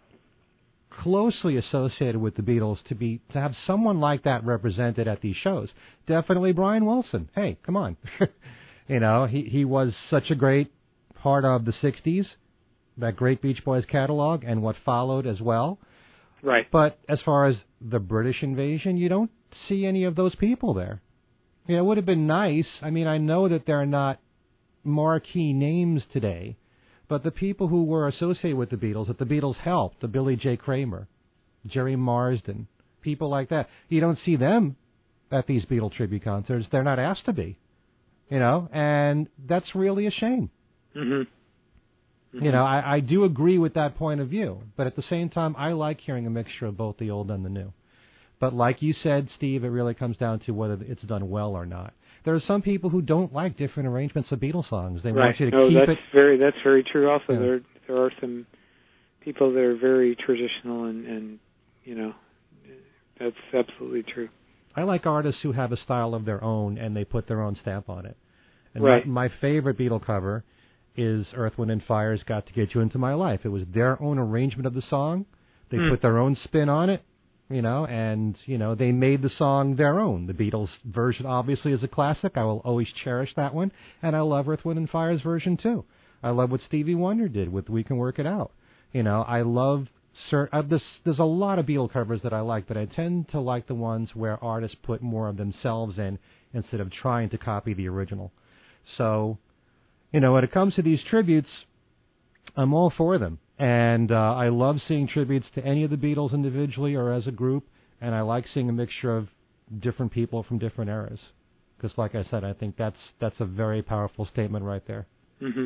closely 0.89 1.55
associated 1.57 2.19
with 2.19 2.35
the 2.35 2.41
Beatles 2.41 2.83
to 2.89 2.95
be 2.95 3.21
to 3.31 3.39
have 3.39 3.55
someone 3.65 3.99
like 3.99 4.23
that 4.23 4.43
represented 4.43 5.07
at 5.07 5.21
these 5.21 5.35
shows. 5.37 5.69
Definitely 6.05 6.51
Brian 6.51 6.85
Wilson. 6.85 7.29
Hey, 7.33 7.57
come 7.65 7.77
on. 7.77 7.95
you 8.89 8.99
know, 8.99 9.25
he 9.25 9.43
he 9.43 9.63
was 9.63 9.93
such 10.09 10.31
a 10.31 10.35
great 10.35 10.69
part 11.15 11.45
of 11.45 11.63
the 11.65 11.71
60s, 11.71 12.25
that 12.97 13.15
great 13.15 13.41
Beach 13.41 13.63
Boys 13.63 13.83
catalog 13.85 14.43
and 14.43 14.61
what 14.61 14.75
followed 14.85 15.27
as 15.27 15.39
well. 15.41 15.79
Right. 16.41 16.69
But 16.71 16.99
as 17.09 17.19
far 17.25 17.47
as 17.47 17.55
the 17.81 17.99
British 17.99 18.41
invasion, 18.41 18.97
you 18.97 19.09
don't 19.09 19.31
see 19.67 19.85
any 19.85 20.03
of 20.03 20.15
those 20.15 20.35
people 20.35 20.73
there. 20.73 21.01
You 21.67 21.75
know, 21.75 21.83
it 21.83 21.85
would 21.85 21.97
have 21.97 22.05
been 22.05 22.27
nice. 22.27 22.67
I 22.81 22.89
mean, 22.89 23.07
I 23.07 23.17
know 23.17 23.49
that 23.49 23.65
they're 23.65 23.85
not 23.85 24.19
marquee 24.83 25.53
names 25.53 26.01
today, 26.13 26.57
but 27.09 27.23
the 27.23 27.31
people 27.31 27.67
who 27.67 27.83
were 27.83 28.07
associated 28.07 28.57
with 28.57 28.69
the 28.69 28.77
Beatles, 28.77 29.07
that 29.07 29.19
the 29.19 29.25
Beatles 29.25 29.57
helped, 29.57 30.01
the 30.01 30.07
Billy 30.07 30.35
J. 30.35 30.57
Kramer, 30.57 31.07
Gerry 31.65 31.95
Marsden, 31.95 32.67
people 33.01 33.29
like 33.29 33.49
that, 33.49 33.67
you 33.89 33.99
don't 33.99 34.19
see 34.25 34.35
them 34.35 34.75
at 35.31 35.47
these 35.47 35.65
Beatle 35.65 35.93
tribute 35.93 36.23
concerts. 36.23 36.67
They're 36.71 36.83
not 36.83 36.99
asked 36.99 37.25
to 37.25 37.33
be. 37.33 37.57
You 38.29 38.39
know, 38.39 38.67
and 38.73 39.29
that's 39.47 39.73
really 39.73 40.05
a 40.05 40.11
shame. 40.11 40.49
Mm-hmm. 40.95 41.29
Hmm 42.31 42.43
You 42.43 42.51
know, 42.51 42.63
I, 42.63 42.95
I 42.95 42.99
do 42.99 43.23
agree 43.23 43.57
with 43.57 43.73
that 43.75 43.97
point 43.97 44.21
of 44.21 44.29
view, 44.29 44.61
but 44.75 44.87
at 44.87 44.95
the 44.95 45.03
same 45.09 45.29
time, 45.29 45.55
I 45.57 45.73
like 45.73 45.99
hearing 46.01 46.27
a 46.27 46.29
mixture 46.29 46.65
of 46.65 46.77
both 46.77 46.97
the 46.97 47.11
old 47.11 47.31
and 47.31 47.43
the 47.43 47.49
new. 47.49 47.73
But 48.39 48.53
like 48.53 48.81
you 48.81 48.93
said, 49.01 49.29
Steve, 49.37 49.63
it 49.63 49.69
really 49.69 49.95
comes 49.95 50.17
down 50.17 50.39
to 50.41 50.51
whether 50.51 50.77
it's 50.81 51.01
done 51.03 51.29
well 51.29 51.55
or 51.55 51.65
not. 51.65 51.93
There 52.23 52.35
are 52.35 52.41
some 52.45 52.61
people 52.61 52.89
who 52.89 53.01
don't 53.01 53.33
like 53.33 53.57
different 53.57 53.87
arrangements 53.89 54.31
of 54.31 54.39
Beatles 54.39 54.69
songs. 54.69 55.01
They 55.03 55.11
right. 55.11 55.27
want 55.27 55.39
you 55.39 55.49
to 55.49 55.57
no, 55.57 55.69
keep 55.69 55.77
that's 55.77 55.91
it. 55.91 55.99
very 56.13 56.37
that's 56.37 56.57
very 56.63 56.83
true. 56.83 57.09
Also, 57.09 57.33
Yeah. 57.33 57.39
there 57.39 57.61
there 57.87 57.97
are 57.97 58.11
some 58.19 58.45
people 59.21 59.53
that 59.53 59.61
are 59.61 59.75
very 59.75 60.15
traditional, 60.15 60.85
and 60.85 61.07
and 61.07 61.39
you 61.83 61.95
know, 61.95 62.13
that's 63.19 63.35
absolutely 63.53 64.03
true. 64.03 64.29
I 64.75 64.83
like 64.83 65.07
artists 65.07 65.41
who 65.41 65.53
have 65.53 65.71
a 65.71 65.77
style 65.77 66.13
of 66.13 66.25
their 66.25 66.43
own 66.43 66.77
and 66.77 66.95
they 66.95 67.03
put 67.03 67.27
their 67.27 67.41
own 67.41 67.57
stamp 67.61 67.89
on 67.89 68.05
it. 68.05 68.15
And 68.75 68.83
Right. 68.83 69.07
my, 69.07 69.27
my 69.29 69.33
favorite 69.41 69.77
Beatle 69.77 70.05
cover 70.05 70.43
is 70.97 71.25
Earth, 71.35 71.57
Wind, 71.57 71.71
and 71.71 71.83
Fire's 71.83 72.23
"Got 72.23 72.47
to 72.47 72.53
Get 72.53 72.73
You 72.73 72.81
Into 72.81 72.97
My 72.97 73.13
Life." 73.13 73.41
It 73.45 73.49
was 73.49 73.63
their 73.73 74.01
own 74.01 74.17
arrangement 74.17 74.65
of 74.65 74.73
the 74.73 74.81
song. 74.81 75.25
They 75.69 75.77
Hmm. 75.77 75.89
put 75.89 76.01
their 76.01 76.17
own 76.17 76.35
spin 76.43 76.69
on 76.69 76.89
it, 76.89 77.03
you 77.49 77.61
know, 77.61 77.85
and 77.85 78.35
you 78.45 78.57
know 78.57 78.75
they 78.75 78.91
made 78.91 79.21
the 79.21 79.29
song 79.29 79.75
their 79.75 79.99
own. 79.99 80.25
The 80.27 80.33
Beatles 80.33 80.69
version 80.85 81.25
obviously 81.25 81.71
is 81.71 81.83
a 81.83 81.87
classic. 81.87 82.37
I 82.37 82.43
will 82.43 82.61
always 82.65 82.87
cherish 83.03 83.33
that 83.35 83.53
one, 83.53 83.71
and 84.01 84.15
I 84.15 84.21
love 84.21 84.49
Earth, 84.49 84.65
Wind, 84.65 84.79
and 84.79 84.89
Fire's 84.89 85.21
version 85.21 85.57
too. 85.57 85.85
I 86.23 86.31
love 86.31 86.51
what 86.51 86.61
Stevie 86.61 86.95
Wonder 86.95 87.27
did 87.27 87.51
with 87.51 87.69
"We 87.69 87.83
Can 87.83 87.97
Work 87.97 88.17
It 88.19 88.25
Out." 88.25 88.51
You 88.93 89.03
know, 89.03 89.21
I 89.21 89.41
love 89.41 89.87
cer- 90.29 90.49
uh, 90.51 90.61
this. 90.63 90.81
There's 91.03 91.19
a 91.19 91.23
lot 91.23 91.59
of 91.59 91.65
Beatle 91.67 91.91
covers 91.91 92.21
that 92.23 92.33
I 92.33 92.39
like, 92.39 92.67
but 92.67 92.77
I 92.77 92.85
tend 92.85 93.29
to 93.29 93.39
like 93.39 93.67
the 93.67 93.75
ones 93.75 94.15
where 94.15 94.43
artists 94.43 94.77
put 94.83 95.01
more 95.01 95.27
of 95.27 95.37
themselves 95.37 95.99
in 95.99 96.17
instead 96.53 96.79
of 96.79 96.89
trying 96.91 97.29
to 97.29 97.37
copy 97.37 97.73
the 97.73 97.87
original. 97.87 98.31
So, 98.97 99.37
you 100.11 100.19
know, 100.19 100.33
when 100.33 100.43
it 100.43 100.51
comes 100.51 100.75
to 100.75 100.81
these 100.81 100.99
tributes, 101.09 101.49
I'm 102.55 102.73
all 102.73 102.91
for 102.95 103.17
them. 103.17 103.39
And 103.59 104.11
uh, 104.11 104.35
I 104.35 104.49
love 104.49 104.77
seeing 104.87 105.07
tributes 105.07 105.47
to 105.55 105.65
any 105.65 105.83
of 105.83 105.89
the 105.89 105.97
Beatles 105.97 106.33
individually 106.33 106.95
or 106.95 107.11
as 107.11 107.25
a 107.27 107.31
group, 107.31 107.65
and 107.99 108.13
I 108.13 108.21
like 108.21 108.45
seeing 108.53 108.69
a 108.69 108.73
mixture 108.73 109.15
of 109.15 109.27
different 109.79 110.11
people 110.11 110.43
from 110.43 110.59
different 110.59 110.89
eras. 110.89 111.19
Because, 111.75 111.97
like 111.97 112.15
I 112.15 112.25
said, 112.29 112.43
I 112.43 112.53
think 112.53 112.75
that's 112.77 112.97
that's 113.19 113.35
a 113.39 113.45
very 113.45 113.81
powerful 113.81 114.27
statement 114.31 114.65
right 114.65 114.85
there. 114.87 115.07
hmm 115.39 115.65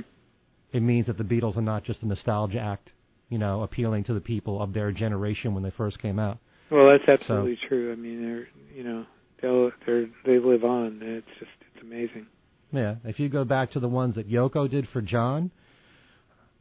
It 0.73 0.81
means 0.81 1.07
that 1.07 1.17
the 1.17 1.23
Beatles 1.23 1.57
are 1.57 1.61
not 1.61 1.83
just 1.83 2.01
a 2.01 2.07
nostalgia 2.07 2.59
act, 2.59 2.89
you 3.29 3.37
know, 3.37 3.63
appealing 3.63 4.05
to 4.05 4.13
the 4.13 4.21
people 4.21 4.61
of 4.61 4.73
their 4.73 4.91
generation 4.91 5.53
when 5.53 5.63
they 5.63 5.71
first 5.71 6.01
came 6.01 6.19
out. 6.19 6.37
Well, 6.69 6.89
that's 6.89 7.21
absolutely 7.21 7.59
true. 7.67 7.91
I 7.91 7.95
mean, 7.95 8.21
they're 8.21 8.47
you 8.73 8.83
know 8.83 9.05
they'll 9.41 9.71
they're 9.85 10.07
they 10.25 10.39
live 10.39 10.63
on. 10.63 10.99
It's 11.01 11.27
just 11.39 11.51
it's 11.73 11.83
amazing. 11.83 12.27
Yeah, 12.73 12.95
if 13.03 13.19
you 13.19 13.29
go 13.29 13.43
back 13.43 13.71
to 13.73 13.79
the 13.79 13.87
ones 13.87 14.15
that 14.15 14.29
Yoko 14.29 14.69
did 14.69 14.87
for 14.93 15.01
John, 15.01 15.51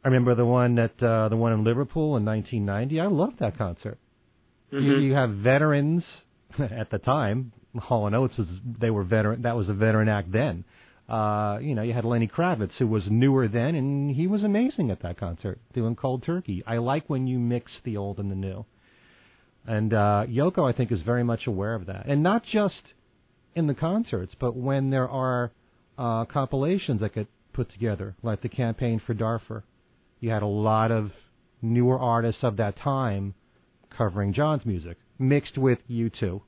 I 0.03 0.07
remember 0.07 0.35
the 0.35 0.45
one 0.45 0.75
that 0.75 1.01
uh, 1.01 1.29
the 1.29 1.37
one 1.37 1.53
in 1.53 1.63
Liverpool 1.63 2.17
in 2.17 2.25
1990. 2.25 2.99
I 2.99 3.05
loved 3.07 3.39
that 3.39 3.57
concert. 3.57 3.97
You, 4.71 4.79
Mhm. 4.79 5.03
you 5.03 5.13
have 5.13 5.29
veterans 5.31 6.03
at 6.59 6.89
the 6.89 6.97
time. 6.97 7.51
Hall 7.77 8.07
and 8.07 8.15
Oates 8.15 8.37
was 8.37 8.47
they 8.79 8.89
were 8.89 9.03
veteran. 9.03 9.43
That 9.43 9.55
was 9.55 9.69
a 9.69 9.73
veteran 9.73 10.09
act 10.09 10.31
then. 10.31 10.65
Uh, 11.07 11.59
you 11.61 11.75
know, 11.75 11.81
you 11.81 11.93
had 11.93 12.05
Lenny 12.05 12.27
Kravitz 12.27 12.71
who 12.77 12.87
was 12.87 13.03
newer 13.09 13.47
then, 13.47 13.75
and 13.75 14.15
he 14.15 14.27
was 14.27 14.43
amazing 14.43 14.91
at 14.91 15.01
that 15.01 15.17
concert 15.17 15.59
doing 15.73 15.95
Cold 15.95 16.23
Turkey. 16.23 16.63
I 16.65 16.77
like 16.77 17.09
when 17.09 17.27
you 17.27 17.37
mix 17.39 17.71
the 17.83 17.97
old 17.97 18.17
and 18.19 18.31
the 18.31 18.35
new. 18.35 18.65
And 19.67 19.93
uh, 19.93 20.25
Yoko, 20.27 20.67
I 20.67 20.75
think, 20.75 20.91
is 20.91 21.01
very 21.01 21.23
much 21.23 21.47
aware 21.47 21.75
of 21.75 21.85
that, 21.85 22.05
and 22.07 22.23
not 22.23 22.43
just 22.51 22.81
in 23.55 23.67
the 23.67 23.73
concerts, 23.73 24.33
but 24.39 24.55
when 24.55 24.89
there 24.89 25.07
are 25.09 25.51
uh, 25.97 26.25
compilations 26.25 27.01
that 27.01 27.15
get 27.15 27.27
put 27.53 27.71
together, 27.71 28.15
like 28.23 28.41
the 28.41 28.49
campaign 28.49 29.01
for 29.05 29.13
Darfur. 29.13 29.63
You 30.19 30.29
had 30.29 30.43
a 30.43 30.47
lot 30.47 30.91
of 30.91 31.11
newer 31.61 31.99
artists 31.99 32.43
of 32.43 32.57
that 32.57 32.77
time 32.77 33.33
covering 33.95 34.33
John's 34.33 34.65
music, 34.65 34.97
mixed 35.19 35.57
with 35.57 35.79
U2. 35.89 36.41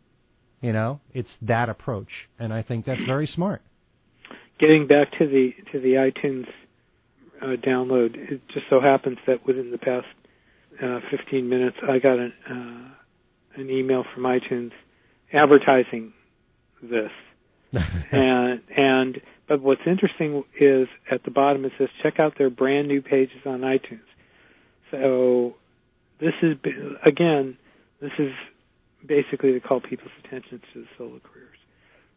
You 0.62 0.74
know, 0.74 1.02
it's 1.14 1.30
that 1.42 1.70
approach, 1.70 2.08
and 2.40 2.54
I 2.54 2.62
think 2.62 2.86
that's 2.86 3.04
very 3.06 3.30
smart. 3.36 3.62
Getting 4.60 4.88
back 4.88 5.12
to 5.20 5.28
the 5.28 5.52
to 5.74 5.80
the 5.80 5.96
iTunes 5.96 6.46
uh, 7.42 7.58
download, 7.58 8.16
it 8.16 8.42
just 8.54 8.68
so 8.70 8.80
happens 8.80 9.18
that 9.28 9.46
within 9.46 9.72
the 9.72 9.78
past 9.78 10.08
uh, 10.82 11.00
15 11.12 11.50
minutes, 11.50 11.76
I 11.88 12.00
got 12.00 12.18
an 12.18 12.34
uh, 12.50 13.62
an 13.62 13.70
email 13.70 14.06
from 14.14 14.24
iTunes 14.24 14.72
advertising 15.34 16.14
this. 16.82 17.12
and 17.74 18.62
and 18.78 19.22
but 19.48 19.62
what's 19.62 19.82
interesting 19.86 20.44
is 20.60 20.88
at 21.12 21.24
the 21.24 21.32
bottom 21.32 21.66
it 21.66 21.74
says 21.78 21.90
check 22.02 22.20
out 22.20 22.38
their 22.38 22.50
brand 22.50 22.88
new 22.88 23.02
pages 23.02 23.42
on 23.46 23.62
iTunes. 23.62 24.00
So 24.92 25.56
this 26.20 26.34
is 26.42 26.58
again 27.06 27.58
this 28.02 28.12
is 28.20 28.32
basically 29.06 29.54
to 29.54 29.60
call 29.60 29.82
people's 29.82 30.12
attention 30.24 30.62
to 30.74 30.82
the 30.82 30.88
solo 30.98 31.20
careers. 31.20 31.58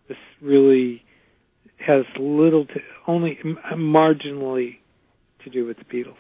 This 0.09 0.19
really 0.41 1.05
has 1.85 2.05
little 2.19 2.67
to 2.67 2.81
only 3.07 3.39
marginally 3.75 4.79
to 5.45 5.51
do 5.51 5.67
with 5.67 5.77
the 5.79 5.85
Beatles. 5.85 6.15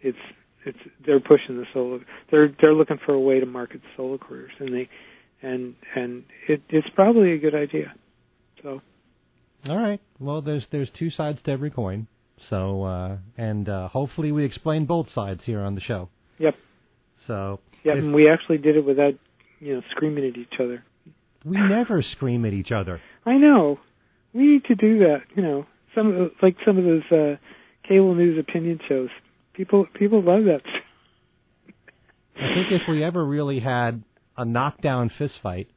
It's 0.00 0.18
it's 0.64 0.78
they're 1.04 1.20
pushing 1.20 1.56
the 1.56 1.64
solo. 1.72 2.00
They're 2.30 2.54
they're 2.60 2.74
looking 2.74 2.98
for 3.04 3.12
a 3.12 3.20
way 3.20 3.40
to 3.40 3.46
market 3.46 3.80
solo 3.96 4.18
careers, 4.18 4.52
and 4.58 4.72
they 4.74 4.88
and 5.42 5.74
and 5.94 6.24
it, 6.48 6.62
it's 6.68 6.88
probably 6.94 7.32
a 7.32 7.38
good 7.38 7.54
idea. 7.54 7.94
So 8.62 8.80
All 9.66 9.76
right. 9.76 10.00
Well, 10.20 10.40
there's 10.42 10.64
there's 10.70 10.88
two 10.98 11.10
sides 11.10 11.38
to 11.44 11.50
every 11.50 11.70
coin. 11.70 12.06
So 12.50 12.84
uh, 12.84 13.16
and 13.36 13.68
uh, 13.68 13.88
hopefully 13.88 14.30
we 14.32 14.44
explain 14.44 14.86
both 14.86 15.06
sides 15.14 15.40
here 15.44 15.60
on 15.60 15.74
the 15.74 15.80
show. 15.80 16.08
Yep. 16.38 16.54
So 17.26 17.60
yeah, 17.84 17.94
and 17.94 18.14
we 18.14 18.30
actually 18.30 18.58
did 18.58 18.76
it 18.76 18.84
without 18.84 19.14
you 19.60 19.74
know 19.74 19.82
screaming 19.90 20.24
at 20.28 20.36
each 20.36 20.60
other. 20.60 20.84
we 21.44 21.56
never 21.56 22.02
scream 22.12 22.44
at 22.44 22.52
each 22.52 22.70
other. 22.72 23.00
I 23.26 23.36
know. 23.38 23.78
We 24.32 24.46
need 24.46 24.64
to 24.66 24.74
do 24.74 25.00
that. 25.00 25.22
You 25.34 25.42
know, 25.42 25.66
some 25.94 26.08
of 26.08 26.14
the, 26.14 26.30
like 26.42 26.56
some 26.64 26.78
of 26.78 26.84
those 26.84 27.02
uh, 27.10 27.36
cable 27.88 28.14
news 28.14 28.38
opinion 28.38 28.78
shows. 28.88 29.08
People 29.54 29.86
people 29.98 30.22
love 30.22 30.44
that. 30.44 30.62
I 32.36 32.54
think 32.54 32.70
if 32.70 32.82
we 32.88 33.02
ever 33.02 33.24
really 33.24 33.58
had 33.58 34.04
a 34.36 34.44
knockdown 34.44 35.10
fist 35.18 35.34
fight, 35.42 35.68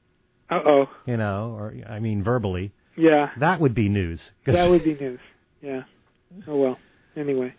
Uh 0.50 0.60
oh. 0.64 0.86
you 1.08 1.18
know, 1.18 1.56
or 1.58 1.74
I 1.90 2.00
mean 2.00 2.24
verbally, 2.24 2.72
Yeah. 2.96 3.30
That 3.40 3.60
would 3.60 3.76
be 3.76 3.90
news. 3.90 4.20
That 4.46 4.66
would 4.66 4.84
be 4.84 4.96
news. 4.96 5.20
Yeah. 5.62 5.82
Oh 6.48 6.58
well. 6.58 6.78
Anyway. 7.16 7.54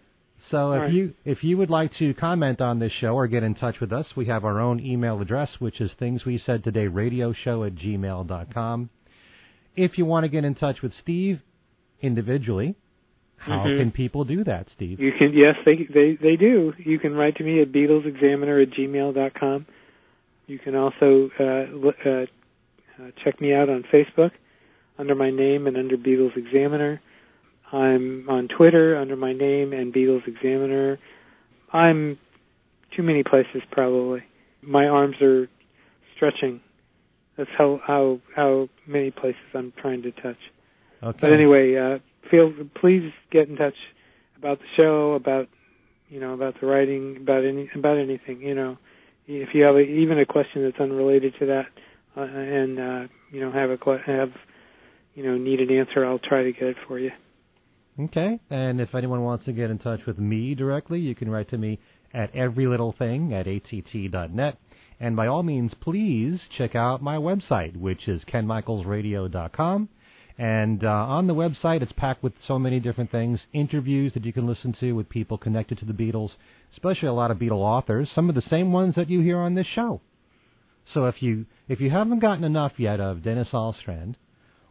So 0.50 0.72
if 0.72 0.80
right. 0.80 0.92
you 0.92 1.14
if 1.24 1.44
you 1.44 1.56
would 1.58 1.70
like 1.70 1.92
to 1.98 2.14
comment 2.14 2.60
on 2.60 2.78
this 2.78 2.92
show 3.00 3.14
or 3.14 3.26
get 3.26 3.42
in 3.42 3.54
touch 3.54 3.76
with 3.80 3.92
us, 3.92 4.06
we 4.16 4.26
have 4.26 4.44
our 4.44 4.60
own 4.60 4.80
email 4.80 5.20
address, 5.20 5.48
which 5.58 5.80
is 5.80 5.90
things 5.98 6.24
we 6.24 6.42
said 6.44 6.64
today 6.64 6.86
radio 6.88 7.32
show 7.32 7.64
at 7.64 7.74
gmail 7.76 8.26
dot 8.28 8.52
com. 8.52 8.90
If 9.76 9.98
you 9.98 10.04
want 10.04 10.24
to 10.24 10.28
get 10.28 10.44
in 10.44 10.54
touch 10.54 10.82
with 10.82 10.92
Steve 11.02 11.40
individually, 12.00 12.74
how 13.36 13.64
Mhm. 13.64 13.78
can 13.78 13.90
people 13.92 14.24
do 14.24 14.44
that, 14.44 14.68
Steve? 14.74 15.00
You 15.00 15.12
can 15.12 15.32
yes, 15.32 15.56
they 15.64 15.84
they 15.84 16.16
they 16.20 16.36
do. 16.36 16.74
You 16.78 16.98
can 16.98 17.14
write 17.14 17.36
to 17.36 17.44
me 17.44 17.60
at 17.60 17.72
BeatlesExaminer 17.72 18.62
at 18.62 18.70
gmail 18.70 19.14
dot 19.14 19.34
com. 19.34 19.66
You 20.46 20.58
can 20.58 20.74
also 20.74 21.30
uh, 21.38 21.44
uh, 21.44 22.10
uh, 22.10 23.10
check 23.22 23.40
me 23.40 23.54
out 23.54 23.68
on 23.68 23.84
Facebook 23.84 24.32
under 24.98 25.14
my 25.14 25.30
name 25.30 25.66
and 25.66 25.76
under 25.76 25.96
Beatles 25.96 26.36
Examiner. 26.36 27.00
I'm 27.72 28.28
on 28.28 28.48
Twitter 28.48 28.96
under 28.96 29.16
my 29.16 29.32
name 29.32 29.72
and 29.72 29.92
Beatles 29.92 30.26
Examiner. 30.28 30.98
I'm 31.72 32.18
too 32.94 33.02
many 33.02 33.22
places 33.22 33.62
probably. 33.70 34.22
My 34.60 34.86
arms 34.86 35.16
are 35.22 35.48
stretching. 36.14 36.60
That's 37.36 37.50
how 37.56 37.80
how 37.84 38.20
how 38.36 38.68
many 38.86 39.10
places 39.10 39.40
I'm 39.54 39.72
trying 39.80 40.02
to 40.02 40.12
touch. 40.12 40.36
Okay. 41.02 41.18
But 41.20 41.32
anyway, 41.32 41.76
uh, 41.76 41.98
feel 42.30 42.52
please 42.80 43.10
get 43.30 43.48
in 43.48 43.56
touch 43.56 43.74
about 44.36 44.58
the 44.58 44.66
show, 44.76 45.14
about 45.14 45.48
you 46.10 46.20
know 46.20 46.34
about 46.34 46.60
the 46.60 46.66
writing, 46.66 47.16
about 47.20 47.44
any 47.44 47.70
about 47.74 47.96
anything. 47.96 48.42
You 48.42 48.54
know, 48.54 48.78
if 49.26 49.48
you 49.54 49.64
have 49.64 49.76
a, 49.76 49.80
even 49.80 50.18
a 50.18 50.26
question 50.26 50.62
that's 50.62 50.78
unrelated 50.78 51.34
to 51.40 51.46
that, 51.46 51.66
uh, 52.16 52.20
and 52.20 52.78
uh, 52.78 53.08
you 53.30 53.40
know 53.40 53.50
have 53.50 53.70
a 53.70 53.78
have 54.04 54.30
you 55.14 55.24
know 55.24 55.36
need 55.36 55.60
an 55.60 55.70
answer, 55.70 56.04
I'll 56.04 56.18
try 56.18 56.42
to 56.44 56.52
get 56.52 56.64
it 56.64 56.76
for 56.86 56.98
you. 56.98 57.10
Okay. 58.00 58.40
And 58.50 58.80
if 58.80 58.94
anyone 58.94 59.22
wants 59.22 59.44
to 59.44 59.52
get 59.52 59.70
in 59.70 59.78
touch 59.78 60.00
with 60.06 60.18
me 60.18 60.54
directly, 60.54 60.98
you 60.98 61.14
can 61.14 61.30
write 61.30 61.50
to 61.50 61.58
me 61.58 61.78
at 62.14 62.32
everylittlething 62.32 63.32
at 63.32 63.46
att.net. 63.46 64.58
And 65.00 65.16
by 65.16 65.26
all 65.26 65.42
means, 65.42 65.72
please 65.80 66.40
check 66.56 66.74
out 66.74 67.02
my 67.02 67.16
website, 67.16 67.76
which 67.76 68.08
is 68.08 68.22
kenmichaelsradio.com. 68.32 69.88
And 70.38 70.84
uh, 70.84 70.88
on 70.88 71.26
the 71.26 71.34
website, 71.34 71.82
it's 71.82 71.92
packed 71.92 72.22
with 72.22 72.32
so 72.46 72.58
many 72.58 72.80
different 72.80 73.10
things 73.10 73.40
interviews 73.52 74.14
that 74.14 74.24
you 74.24 74.32
can 74.32 74.46
listen 74.46 74.74
to 74.80 74.92
with 74.92 75.08
people 75.08 75.36
connected 75.36 75.78
to 75.78 75.84
the 75.84 75.92
Beatles, 75.92 76.30
especially 76.72 77.08
a 77.08 77.12
lot 77.12 77.30
of 77.30 77.36
Beatle 77.36 77.58
authors, 77.58 78.08
some 78.14 78.28
of 78.28 78.34
the 78.34 78.42
same 78.48 78.72
ones 78.72 78.94
that 78.94 79.10
you 79.10 79.20
hear 79.20 79.38
on 79.38 79.54
this 79.54 79.66
show. 79.74 80.00
So 80.94 81.06
if 81.06 81.22
you 81.22 81.46
if 81.68 81.80
you 81.80 81.90
haven't 81.90 82.20
gotten 82.20 82.44
enough 82.44 82.72
yet 82.78 82.98
of 82.98 83.22
Dennis 83.22 83.48
Alstrand 83.52 84.14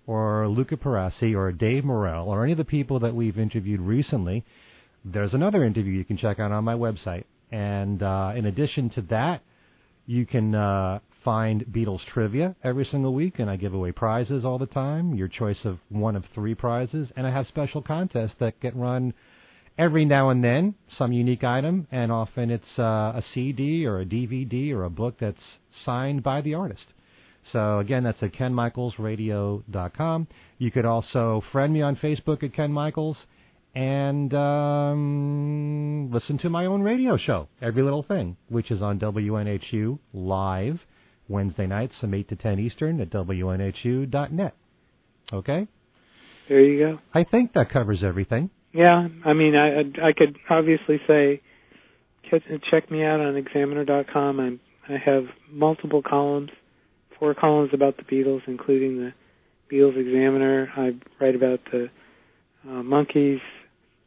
or 0.08 0.48
Luca 0.48 0.78
Perasi 0.78 1.36
or 1.36 1.52
Dave 1.52 1.84
Morell 1.84 2.28
or 2.28 2.44
any 2.44 2.54
of 2.54 2.58
the 2.58 2.66
people 2.66 3.00
that 3.00 3.14
we've 3.14 3.38
interviewed 3.38 3.80
recently, 3.80 4.44
there's 5.06 5.34
another 5.34 5.64
interview 5.64 5.94
you 5.94 6.06
can 6.06 6.18
check 6.18 6.40
out 6.40 6.52
on 6.52 6.64
my 6.64 6.76
website. 6.76 7.24
And 7.52 8.02
uh, 8.02 8.34
in 8.36 8.46
addition 8.46 8.90
to 8.92 9.02
that, 9.10 9.42
you 10.06 10.26
can 10.26 10.56
uh, 10.56 11.00
find 11.24 11.66
Beatles 11.66 12.00
trivia 12.14 12.56
every 12.64 12.88
single 12.92 13.14
week, 13.14 13.40
and 13.40 13.50
I 13.50 13.56
give 13.56 13.74
away 13.74 13.92
prizes 13.92 14.46
all 14.46 14.58
the 14.58 14.66
time. 14.66 15.14
Your 15.14 15.28
choice 15.28 15.58
of 15.64 15.80
one 15.90 16.16
of 16.16 16.24
three 16.34 16.56
prizes, 16.56 17.10
and 17.16 17.28
I 17.28 17.32
have 17.32 17.48
special 17.48 17.82
contests 17.82 18.34
that 18.40 18.60
get 18.60 18.76
run 18.76 19.14
every 19.78 20.06
now 20.06 20.30
and 20.30 20.44
then, 20.44 20.76
some 20.98 21.12
unique 21.12 21.44
item, 21.44 21.88
and 21.92 22.12
often 22.12 22.50
it's 22.50 22.64
uh, 22.80 22.84
a 22.84 23.24
CD 23.34 23.86
or 23.86 24.02
a 24.02 24.06
DVD 24.06 24.72
or 24.72 24.84
a 24.84 24.90
book 24.90 25.16
that's 25.20 25.38
signed 25.86 26.24
by 26.24 26.42
the 26.42 26.54
artist. 26.54 26.86
So 27.52 27.80
again, 27.80 28.04
that's 28.04 28.22
at 28.22 28.34
kenmichaelsradio.com. 28.34 30.28
You 30.58 30.72
could 30.72 30.86
also 30.86 31.44
friend 31.52 31.74
me 31.74 31.82
on 31.82 31.96
Facebook 31.98 32.44
at 32.44 32.54
Ken 32.54 32.72
Michaels 32.72 33.18
and 33.74 34.34
um, 34.34 36.12
listen 36.12 36.38
to 36.40 36.50
my 36.50 36.66
own 36.66 36.82
radio 36.82 37.18
show, 37.18 37.48
Every 37.62 37.84
Little 37.84 38.04
Thing, 38.04 38.36
which 38.50 38.70
is 38.72 38.82
on 38.82 39.00
WNHU 39.00 39.98
live 40.14 40.80
Wednesday 41.30 41.68
nights 41.68 41.94
from 42.00 42.14
8 42.14 42.28
to 42.30 42.36
10 42.36 42.60
Eastern 42.60 43.00
at 43.00 43.10
WNHU.net. 43.10 44.56
Okay? 45.32 45.68
There 46.50 46.60
you 46.60 46.80
go. 46.80 47.00
I 47.14 47.24
think 47.24 47.54
that 47.54 47.72
covers 47.72 48.04
everything. 48.04 48.50
Yeah, 48.74 49.08
I 49.26 49.34
mean, 49.34 49.56
I 49.56 49.82
I 50.08 50.14
could 50.14 50.38
obviously 50.50 51.00
say 51.08 51.42
check, 52.30 52.42
check 52.70 52.90
me 52.92 53.04
out 53.04 53.20
on 53.20 53.36
Examiner.com. 53.36 54.40
I 54.40 54.94
I 54.94 54.98
have 54.98 55.26
multiple 55.52 56.02
columns, 56.02 56.50
four 57.22 57.34
columns 57.36 57.70
about 57.74 57.96
the 57.98 58.04
Beatles, 58.04 58.42
including 58.48 58.98
the 58.98 59.14
Beatles 59.74 59.96
Examiner. 59.98 60.70
I 60.76 60.92
write 61.24 61.36
about 61.36 61.60
the 61.72 61.90
uh, 62.68 62.82
Monkees, 62.82 63.40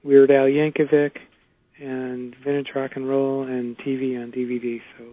Weird 0.03 0.31
Al 0.31 0.45
Yankovic, 0.47 1.13
and 1.81 2.35
vintage 2.45 2.69
rock 2.75 2.91
and 2.97 3.09
roll, 3.09 3.45
and 3.45 3.77
TV 3.79 4.21
on 4.23 4.31
DVD. 4.33 4.81
So 4.99 5.05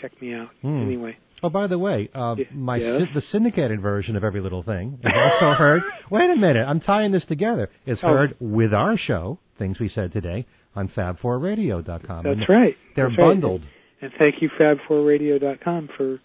check 0.00 0.12
me 0.22 0.32
out 0.34 0.50
Hmm. 0.62 0.82
anyway. 0.82 1.16
Oh, 1.42 1.50
by 1.50 1.66
the 1.66 1.78
way, 1.78 2.08
uh, 2.14 2.34
my 2.52 2.76
yes? 2.76 3.08
the 3.14 3.22
syndicated 3.30 3.80
version 3.82 4.16
of 4.16 4.24
Every 4.24 4.40
Little 4.40 4.62
Thing 4.62 4.98
is 5.04 5.12
also 5.14 5.52
heard. 5.52 5.82
Wait 6.10 6.30
a 6.30 6.36
minute, 6.36 6.64
I'm 6.66 6.80
tying 6.80 7.12
this 7.12 7.24
together. 7.28 7.68
It's 7.84 8.00
Oh. 8.02 8.08
heard 8.08 8.36
with 8.40 8.72
our 8.72 8.96
show, 8.96 9.38
Things 9.58 9.78
We 9.78 9.90
Said 9.94 10.12
Today, 10.12 10.46
on 10.74 10.88
Fab4Radio.com. 10.88 12.24
That's 12.24 12.38
And 12.38 12.46
right. 12.48 12.76
They're 12.94 13.08
That's 13.08 13.18
right. 13.18 13.26
bundled. 13.28 13.62
And 14.00 14.12
thank 14.18 14.36
you, 14.40 14.48
Fab4Radio.com, 14.58 15.88
for 15.96 16.20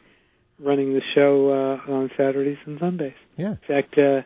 running 0.62 0.94
the 0.94 1.02
show 1.16 1.50
uh, 1.88 1.92
on 1.92 2.10
Saturdays 2.18 2.58
and 2.66 2.80
Sundays. 2.80 3.14
Yeah. 3.38 3.52
In 3.52 3.60
fact, 3.68 3.98
uh, 3.98 4.22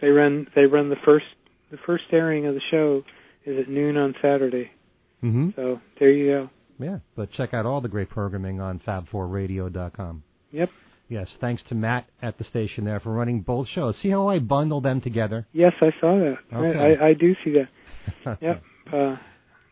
they 0.00 0.08
run 0.08 0.46
they 0.54 0.66
run 0.66 0.90
the 0.90 0.96
first 1.04 1.26
the 1.70 1.78
first 1.86 2.04
airing 2.12 2.46
of 2.46 2.54
the 2.54 2.60
show 2.70 3.02
is 3.44 3.58
at 3.58 3.68
noon 3.68 3.96
on 3.96 4.14
Saturday. 4.20 4.70
Mm-hmm. 5.22 5.50
So 5.56 5.80
there 5.98 6.10
you 6.10 6.30
go. 6.30 6.50
Yeah. 6.78 6.98
But 7.16 7.32
check 7.32 7.54
out 7.54 7.66
all 7.66 7.80
the 7.80 7.88
great 7.88 8.10
programming 8.10 8.60
on 8.60 8.80
Fab4Radio.com. 8.86 10.22
Yep. 10.52 10.70
Yes, 11.08 11.26
thanks 11.40 11.60
to 11.68 11.74
Matt 11.74 12.06
at 12.22 12.38
the 12.38 12.44
station 12.44 12.84
there 12.84 13.00
for 13.00 13.12
running 13.12 13.40
both 13.40 13.66
shows. 13.74 13.96
See 14.00 14.10
how 14.10 14.28
I 14.28 14.38
bundle 14.38 14.80
them 14.80 15.00
together? 15.00 15.44
Yes, 15.52 15.72
I 15.80 15.90
saw 16.00 16.16
that. 16.18 16.36
Okay. 16.56 16.78
I, 16.78 17.04
I, 17.04 17.08
I 17.08 17.14
do 17.14 17.34
see 17.44 17.54
that. 17.54 18.38
Yep. 18.40 18.62
Uh, 18.92 19.16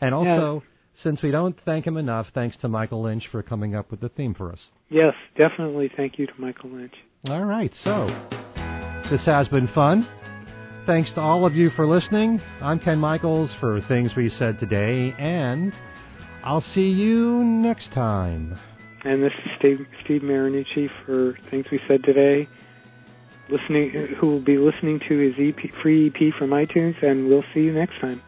and 0.01 0.15
also, 0.15 0.63
since 1.03 1.23
we 1.23 1.31
don't 1.31 1.57
thank 1.65 1.87
him 1.87 1.97
enough, 1.97 2.27
thanks 2.35 2.57
to 2.63 2.69
Michael 2.69 3.03
Lynch 3.03 3.25
for 3.31 3.43
coming 3.43 3.75
up 3.75 3.91
with 3.91 4.01
the 4.01 4.09
theme 4.11 4.35
for 4.35 4.53
us. 4.53 4.59
yes, 4.91 5.15
definitely. 5.37 5.91
Thank 5.97 6.19
you 6.19 6.27
to 6.27 6.33
Michael 6.39 6.71
Lynch. 6.71 6.95
All 7.29 7.45
right, 7.45 7.73
so 7.85 8.07
this 9.11 9.21
has 9.27 9.49
been 9.49 9.69
fun. 9.75 10.07
Thanks 10.87 11.11
to 11.15 11.21
all 11.21 11.45
of 11.45 11.55
you 11.55 11.71
for 11.77 11.87
listening. 11.87 12.41
I'm 12.63 12.79
Ken 12.81 12.99
Michaels 12.99 13.51
for 13.61 13.81
Things 13.89 14.11
We 14.17 14.33
Said 14.39 14.59
Today, 14.59 15.15
and 15.19 15.73
I'll 16.45 16.65
see 16.75 16.89
you 16.89 17.45
next 17.45 17.93
time. 17.93 18.59
And 19.05 19.23
this 19.23 19.33
is 19.45 19.51
Steve, 19.59 19.87
Steve 20.05 20.23
Marinucci 20.23 20.89
for 21.05 21.37
things 21.51 21.67
we 21.71 21.79
said 21.87 22.03
today. 22.05 22.49
Listening, 23.51 24.09
who 24.21 24.27
will 24.27 24.45
be 24.45 24.59
listening 24.59 25.01
to 25.09 25.19
his 25.19 25.35
EP, 25.39 25.71
free 25.83 26.09
EP 26.09 26.35
from 26.39 26.51
iTunes, 26.51 26.95
and 27.03 27.29
we'll 27.29 27.45
see 27.55 27.61
you 27.61 27.73
next 27.73 28.01
time. 28.01 28.23